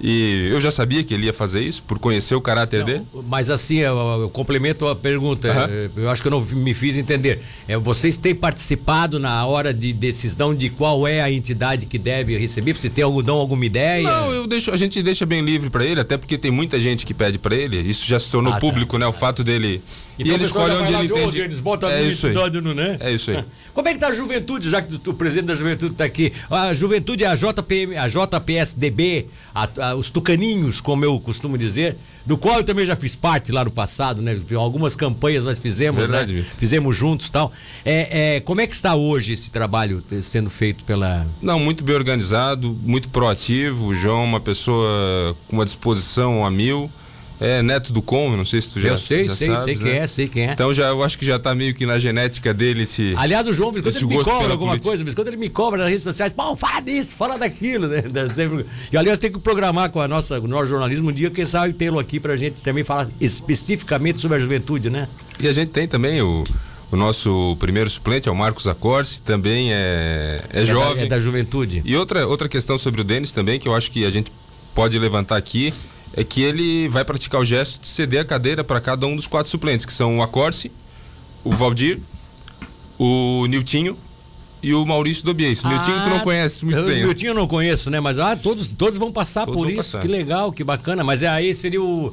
E 0.01 0.49
eu 0.51 0.61
já 0.61 0.71
sabia 0.71 1.03
que 1.03 1.13
ele 1.13 1.27
ia 1.27 1.33
fazer 1.33 1.61
isso, 1.61 1.83
por 1.83 1.99
conhecer 1.99 2.35
o 2.35 2.41
caráter 2.41 2.81
não, 2.81 2.87
dele. 2.87 3.03
Mas 3.27 3.51
assim, 3.51 3.79
eu, 3.79 3.97
eu 4.23 4.31
complemento 4.31 4.87
a 4.87 4.95
pergunta. 4.95 5.49
Uhum. 5.49 6.03
Eu 6.05 6.11
acho 6.11 6.23
que 6.23 6.29
eu 6.29 6.31
não 6.31 6.41
me 6.41 6.73
fiz 6.73 6.97
entender. 6.97 7.41
É, 7.67 7.77
vocês 7.77 8.17
têm 8.17 8.35
participado 8.35 9.19
na 9.19 9.45
hora 9.45 9.75
de 9.75 9.93
decisão 9.93 10.55
de 10.55 10.69
qual 10.69 11.07
é 11.07 11.21
a 11.21 11.31
entidade 11.31 11.87
que 11.87 11.99
deve 11.99 12.39
receber? 12.39 12.75
Você 12.75 12.89
tem 12.89 13.03
algum, 13.03 13.33
alguma 13.33 13.65
ideia? 13.65 14.09
Não, 14.09 14.33
eu 14.33 14.47
deixo, 14.47 14.71
a 14.71 14.77
gente 14.77 15.03
deixa 15.03 15.27
bem 15.27 15.43
livre 15.43 15.69
para 15.69 15.85
ele, 15.85 16.01
até 16.01 16.17
porque 16.17 16.39
tem 16.39 16.51
muita 16.51 16.79
gente 16.79 17.05
que 17.05 17.13
pede 17.13 17.39
para 17.39 17.57
ele. 17.57 17.79
Isso 17.79 18.07
já 18.07 18.21
se 18.21 18.31
tornou 18.31 18.53
ah, 18.53 18.57
tá. 18.57 18.61
público, 18.61 18.93
tá. 18.93 18.99
né? 19.01 19.07
O 19.07 19.13
fato 19.13 19.43
dele. 19.43 19.83
Então, 20.19 20.33
e 20.33 20.35
ele 20.35 20.45
escolhe 20.45 20.75
onde 20.75 20.93
ele 20.93 21.07
entende. 21.07 21.41
Eles 21.41 21.61
botam 21.61 21.89
é 21.89 22.03
isso 22.03 22.27
aí. 22.27 22.35
No, 22.35 22.75
né? 22.75 22.97
É 23.01 23.13
isso 23.13 23.31
aí. 23.31 23.45
Como 23.73 23.89
é 23.89 23.93
que 23.93 24.01
tá 24.01 24.09
a 24.09 24.13
juventude, 24.13 24.69
já 24.69 24.83
que 24.83 25.09
o 25.09 25.15
presidente 25.15 25.47
da 25.47 25.55
juventude 25.55 25.93
está 25.93 26.05
aqui? 26.05 26.33
A 26.51 26.75
juventude 26.75 27.23
é 27.23 27.29
a 27.29 27.37
JPM, 27.37 27.97
a 27.97 28.09
JPSDB, 28.09 29.29
a, 29.55 29.69
a, 29.88 29.88
os 29.97 30.11
tucaninhos, 30.11 30.81
como 30.81 31.05
eu 31.05 31.19
costumo 31.21 31.57
dizer, 31.57 31.97
do 32.25 32.37
qual 32.37 32.59
eu 32.59 32.65
também 32.65 32.85
já 32.85 32.95
fiz 32.95 33.17
parte 33.17 33.51
lá 33.53 33.65
no 33.65 33.71
passado, 33.71 34.21
né? 34.21 34.39
Algumas 34.55 34.95
campanhas 34.95 35.45
nós 35.45 35.59
fizemos, 35.59 36.01
né? 36.03 36.07
Verdade. 36.07 36.35
né? 36.35 36.47
Fizemos 36.59 36.97
juntos 36.97 37.31
tal. 37.31 37.53
É, 37.85 38.37
é, 38.37 38.41
como 38.41 38.61
é 38.61 38.67
que 38.67 38.75
está 38.75 38.95
hoje 38.95 39.33
esse 39.33 39.51
trabalho 39.51 40.03
sendo 40.23 40.51
feito 40.51 40.85
pela. 40.85 41.27
Não, 41.41 41.59
muito 41.59 41.83
bem 41.85 41.95
organizado, 41.95 42.77
muito 42.83 43.09
proativo. 43.09 43.87
O 43.87 43.95
João, 43.95 44.25
uma 44.25 44.41
pessoa 44.41 45.37
com 45.49 45.57
uma 45.57 45.65
disposição 45.65 46.45
a 46.45 46.51
mil. 46.51 46.91
É 47.41 47.63
neto 47.63 47.93
do 47.93 48.03
Com, 48.03 48.37
não 48.37 48.45
sei 48.45 48.61
se 48.61 48.71
tu 48.71 48.81
já 48.81 48.89
Eu 48.89 48.97
sei, 48.97 49.29
já 49.29 49.35
sei, 49.35 49.49
sabes, 49.49 49.65
sei 49.65 49.77
né? 49.77 49.83
quem 49.83 49.93
é, 49.93 50.07
sei 50.07 50.29
quem 50.29 50.49
é. 50.49 50.53
Então 50.53 50.75
já, 50.75 50.89
eu 50.89 51.03
acho 51.05 51.17
que 51.17 51.25
já 51.25 51.37
está 51.37 51.55
meio 51.55 51.73
que 51.73 51.87
na 51.87 51.99
genética 51.99 52.53
dele 52.53 52.83
esse. 52.83 53.15
Aliás, 53.17 53.47
o 53.47 53.53
João, 53.53 53.73
quando 53.73 53.87
ele 53.87 54.07
me 54.07 54.25
cobra 54.25 54.53
alguma 54.53 54.71
política. 54.73 54.89
coisa, 54.89 55.15
quando 55.15 55.29
ele 55.29 55.37
me 55.37 55.49
cobra 55.49 55.79
nas 55.79 55.89
redes 55.89 56.03
sociais, 56.03 56.33
pô, 56.33 56.57
fala 56.57 56.81
disso, 56.81 57.15
fala 57.15 57.39
daquilo, 57.39 57.87
né? 57.87 58.03
E 58.93 58.97
aliás, 58.97 59.19
tem 59.19 59.31
que 59.31 59.39
programar 59.39 59.91
com 59.91 60.01
a 60.01 60.09
nossa, 60.09 60.41
o 60.41 60.49
nosso 60.49 60.67
jornalismo 60.67 61.11
um 61.11 61.13
dia, 61.13 61.31
quem 61.31 61.47
sabe 61.47 61.73
tê-lo 61.73 61.99
aqui 61.99 62.19
pra 62.19 62.37
gente 62.37 62.61
também 62.61 62.83
falar 62.83 63.09
especificamente 63.21 64.21
sobre 64.21 64.37
a 64.37 64.41
juventude, 64.41 64.91
né? 64.91 65.09
E 65.41 65.47
a 65.47 65.53
gente 65.53 65.71
tem 65.71 65.87
também 65.87 66.21
o. 66.23 66.45
O 66.91 66.97
nosso 66.97 67.55
primeiro 67.61 67.91
suplente 67.91 68.31
é 68.31 68.33
o 68.33 68.35
Marcos 68.35 68.67
Acorce, 68.67 69.21
também 69.21 69.71
é, 69.75 70.41
é, 70.51 70.63
é 70.63 70.65
jovem. 70.65 70.97
Da, 70.97 71.03
é 71.03 71.07
da 71.07 71.21
juventude. 71.21 71.83
E 71.85 71.95
outra, 71.95 72.27
outra 72.27 72.49
questão 72.49 72.79
sobre 72.79 73.03
o 73.03 73.05
Denis 73.05 73.31
também, 73.31 73.59
que 73.59 73.69
eu 73.69 73.75
acho 73.75 73.91
que 73.91 74.07
a 74.07 74.11
gente 74.11 74.33
pode 74.75 74.99
levantar 74.99 75.37
aqui, 75.37 75.75
é 76.15 76.25
que 76.25 76.43
ele 76.43 76.89
vai 76.89 77.05
praticar 77.05 77.41
o 77.41 77.45
gesto 77.45 77.81
de 77.81 77.89
ceder 77.89 78.23
a 78.23 78.25
cadeira 78.25 78.65
para 78.65 78.81
cada 78.81 79.07
um 79.07 79.15
dos 79.15 79.27
quatro 79.27 79.51
suplentes, 79.51 79.87
que 79.87 79.93
são 79.93 80.19
o 80.19 80.23
Acorce, 80.23 80.71
o 81.45 81.51
Valdir, 81.51 82.01
o 82.99 83.47
Niltinho 83.47 83.97
e 84.63 84.75
o 84.75 84.85
Maurício 84.85 85.25
Dobies. 85.25 85.65
Ah, 85.65 85.69
Miltinho 85.69 86.03
tu 86.03 86.09
não 86.09 86.21
conhece 86.21 86.65
muito 86.65 86.83
bem. 86.83 87.05
O 87.05 87.07
Miltinho 87.07 87.31
eu 87.31 87.35
não 87.35 87.47
conheço, 87.47 87.91
né? 87.91 88.01
Mas 88.01 88.19
ah, 88.19 88.37
todos, 88.37 88.75
todos 88.75 88.99
vão 88.99 89.13
passar 89.13 89.45
todos 89.45 89.57
por 89.57 89.67
vão 89.67 89.81
isso. 89.81 89.93
Passar. 89.93 90.01
Que 90.01 90.09
legal, 90.09 90.53
que 90.53 90.65
bacana. 90.65 91.05
Mas 91.05 91.23
é, 91.23 91.29
aí 91.29 91.55
seria 91.55 91.83
o. 91.83 92.13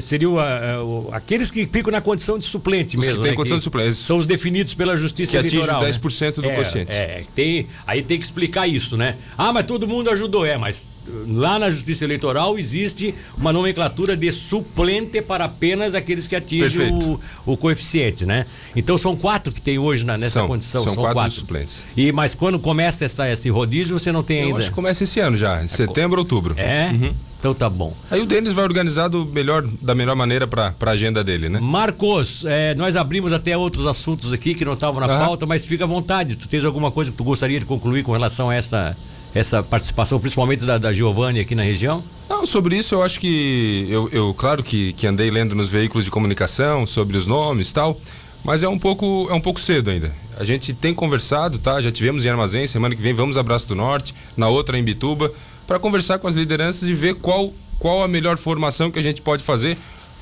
Seria 0.00 0.28
o, 0.28 0.36
o, 0.36 1.08
aqueles 1.12 1.50
que 1.50 1.66
ficam 1.66 1.90
na 1.90 2.00
condição 2.00 2.38
de 2.38 2.44
suplente 2.44 2.96
mesmo. 2.96 3.22
Né? 3.22 3.32
condição 3.32 3.56
que 3.56 3.60
de 3.60 3.64
suplente. 3.64 3.94
São 3.94 4.18
os 4.18 4.26
definidos 4.26 4.74
pela 4.74 4.96
justiça 4.96 5.32
que 5.32 5.38
eleitoral. 5.38 5.80
Que 5.80 5.86
atinge 5.86 6.00
10% 6.00 6.36
né? 6.36 6.42
do 6.42 6.50
é, 6.50 6.54
quociente. 6.54 6.92
É, 6.92 7.22
tem, 7.34 7.66
aí 7.86 8.02
tem 8.02 8.18
que 8.18 8.24
explicar 8.24 8.66
isso, 8.66 8.96
né? 8.96 9.16
Ah, 9.36 9.52
mas 9.52 9.66
todo 9.66 9.86
mundo 9.86 10.10
ajudou. 10.10 10.44
É, 10.44 10.56
mas 10.56 10.88
lá 11.26 11.58
na 11.58 11.70
justiça 11.70 12.04
eleitoral 12.04 12.58
existe 12.58 13.14
uma 13.36 13.52
nomenclatura 13.52 14.16
de 14.16 14.30
suplente 14.32 15.22
para 15.22 15.44
apenas 15.44 15.94
aqueles 15.94 16.26
que 16.26 16.34
atingem 16.34 16.92
o, 16.92 17.18
o, 17.44 17.56
coeficiente, 17.56 18.26
né? 18.26 18.44
Então 18.74 18.98
são 18.98 19.16
quatro 19.16 19.52
que 19.52 19.60
tem 19.60 19.78
hoje 19.78 20.04
na, 20.04 20.16
nessa 20.18 20.40
são, 20.40 20.46
condição. 20.46 20.84
São, 20.84 20.94
são 20.94 21.02
quatro, 21.02 21.20
quatro 21.20 21.38
suplentes. 21.38 21.84
E, 21.96 22.12
mas 22.12 22.34
quando 22.34 22.58
começa 22.58 23.04
essa, 23.04 23.30
esse 23.30 23.48
rodízio, 23.48 23.98
você 23.98 24.10
não 24.10 24.22
tem 24.22 24.40
Eu 24.40 24.46
ainda. 24.48 24.58
Acho 24.58 24.68
que 24.68 24.74
começa 24.74 25.04
esse 25.04 25.20
ano 25.20 25.36
já, 25.36 25.62
em 25.62 25.68
setembro, 25.68 26.18
outubro. 26.20 26.54
É? 26.58 26.90
Uhum. 26.92 27.14
Então 27.46 27.54
tá 27.54 27.70
bom. 27.70 27.94
Aí 28.10 28.20
o 28.20 28.26
Denis 28.26 28.52
vai 28.52 28.64
organizar 28.64 29.06
do 29.06 29.24
melhor, 29.24 29.64
da 29.80 29.94
melhor 29.94 30.16
maneira 30.16 30.48
para 30.48 30.74
a 30.80 30.90
agenda 30.90 31.22
dele, 31.22 31.48
né? 31.48 31.60
Marcos, 31.60 32.44
é, 32.44 32.74
nós 32.74 32.96
abrimos 32.96 33.32
até 33.32 33.56
outros 33.56 33.86
assuntos 33.86 34.32
aqui 34.32 34.52
que 34.52 34.64
não 34.64 34.72
estavam 34.72 35.00
na 35.00 35.06
pauta, 35.06 35.46
mas 35.46 35.64
fica 35.64 35.84
à 35.84 35.86
vontade. 35.86 36.34
Tu 36.34 36.48
tens 36.48 36.64
alguma 36.64 36.90
coisa 36.90 37.12
que 37.12 37.16
tu 37.16 37.22
gostaria 37.22 37.60
de 37.60 37.64
concluir 37.64 38.02
com 38.02 38.10
relação 38.10 38.50
a 38.50 38.54
essa, 38.56 38.96
essa 39.32 39.62
participação, 39.62 40.18
principalmente 40.18 40.64
da, 40.64 40.76
da 40.76 40.92
Giovanni 40.92 41.38
aqui 41.38 41.54
na 41.54 41.62
região? 41.62 42.02
Não, 42.28 42.44
sobre 42.48 42.76
isso 42.76 42.96
eu 42.96 43.02
acho 43.04 43.20
que. 43.20 43.86
Eu, 43.88 44.08
eu 44.10 44.34
claro 44.34 44.64
que, 44.64 44.92
que 44.94 45.06
andei 45.06 45.30
lendo 45.30 45.54
nos 45.54 45.68
veículos 45.68 46.04
de 46.04 46.10
comunicação 46.10 46.84
sobre 46.84 47.16
os 47.16 47.28
nomes 47.28 47.70
e 47.70 47.74
tal. 47.74 48.00
Mas 48.42 48.62
é 48.62 48.68
um 48.68 48.78
pouco 48.78 49.28
é 49.30 49.34
um 49.34 49.40
pouco 49.40 49.60
cedo 49.60 49.90
ainda. 49.90 50.14
A 50.36 50.44
gente 50.44 50.72
tem 50.74 50.92
conversado, 50.92 51.58
tá? 51.58 51.80
Já 51.80 51.90
tivemos 51.90 52.24
em 52.24 52.28
Armazém, 52.28 52.66
semana 52.66 52.94
que 52.94 53.02
vem 53.02 53.14
vamos 53.14 53.38
a 53.38 53.42
Braço 53.42 53.66
do 53.66 53.74
Norte, 53.74 54.14
na 54.36 54.48
outra 54.48 54.78
em 54.78 54.84
Bituba, 54.84 55.32
para 55.66 55.78
conversar 55.78 56.18
com 56.18 56.28
as 56.28 56.34
lideranças 56.34 56.88
e 56.88 56.94
ver 56.94 57.14
qual 57.14 57.52
qual 57.78 58.02
a 58.02 58.08
melhor 58.08 58.36
formação 58.36 58.90
que 58.90 58.98
a 58.98 59.02
gente 59.02 59.20
pode 59.20 59.44
fazer 59.44 59.76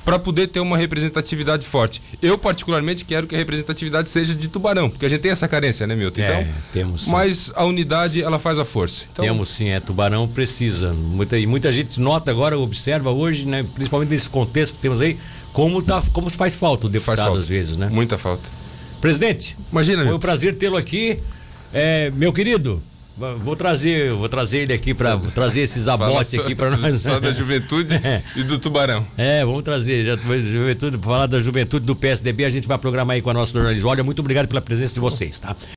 para 0.05 0.19
poder 0.19 0.47
ter 0.47 0.59
uma 0.59 0.77
representatividade 0.77 1.65
forte. 1.65 1.99
Eu, 2.21 2.37
particularmente, 2.37 3.03
quero 3.03 3.25
que 3.25 3.33
a 3.33 3.37
representatividade 3.39 4.07
seja 4.07 4.35
de 4.35 4.47
Tubarão, 4.47 4.87
porque 4.87 5.03
a 5.03 5.09
gente 5.09 5.21
tem 5.21 5.31
essa 5.31 5.47
carência, 5.47 5.87
né, 5.87 5.95
Milton? 5.95 6.21
Então, 6.21 6.35
é, 6.35 6.47
temos. 6.71 7.05
Sim. 7.05 7.11
Mas 7.11 7.51
a 7.55 7.65
unidade, 7.65 8.21
ela 8.21 8.37
faz 8.37 8.59
a 8.59 8.63
força. 8.63 9.05
Então... 9.11 9.25
Temos 9.25 9.49
sim, 9.49 9.69
é. 9.69 9.79
Tubarão 9.79 10.27
precisa. 10.27 10.93
Muita, 10.93 11.39
e 11.39 11.47
muita 11.47 11.73
gente 11.73 11.99
nota 11.99 12.29
agora, 12.29 12.57
observa 12.57 13.09
hoje, 13.09 13.47
né, 13.47 13.65
principalmente 13.73 14.09
nesse 14.09 14.29
contexto 14.29 14.75
que 14.75 14.81
temos 14.81 15.01
aí, 15.01 15.17
como, 15.51 15.81
tá, 15.81 16.03
como 16.13 16.29
faz 16.29 16.53
falta 16.53 16.85
o 16.85 16.89
deputado 16.89 17.17
falta. 17.17 17.39
às 17.39 17.47
vezes, 17.47 17.75
né? 17.75 17.89
Muita 17.89 18.15
falta. 18.15 18.47
Presidente, 19.01 19.57
imagina, 19.71 20.03
foi 20.03 20.13
um 20.13 20.19
prazer 20.19 20.53
tê-lo 20.53 20.77
aqui. 20.77 21.19
É, 21.73 22.11
meu 22.11 22.31
querido, 22.31 22.81
Vou 23.17 23.55
trazer, 23.55 24.11
vou 24.11 24.27
trazer 24.27 24.59
ele 24.59 24.73
aqui 24.73 24.93
para 24.93 25.17
trazer 25.17 25.61
esses 25.61 25.87
abotes 25.87 26.33
aqui 26.37 26.53
para 26.53 26.75
nós. 26.75 26.99
Só 27.01 27.17
da 27.17 27.31
juventude 27.31 27.93
é. 28.03 28.21
e 28.35 28.43
do 28.43 28.59
tubarão. 28.59 29.07
É, 29.17 29.45
vamos 29.45 29.63
trazer 29.63 30.03
já 30.03 30.17
juventude, 30.17 30.97
falar 30.97 31.25
da 31.27 31.39
juventude 31.39 31.85
do 31.85 31.95
PSDB, 31.95 32.43
a 32.43 32.49
gente 32.49 32.67
vai 32.67 32.77
programar 32.77 33.15
aí 33.15 33.21
com 33.21 33.29
a 33.29 33.33
nossa 33.33 33.53
jornalista. 33.53 33.87
Olha, 33.87 34.03
muito 34.03 34.19
obrigado 34.19 34.47
pela 34.47 34.59
presença 34.59 34.93
de 34.93 34.99
vocês, 34.99 35.39
tá? 35.39 35.55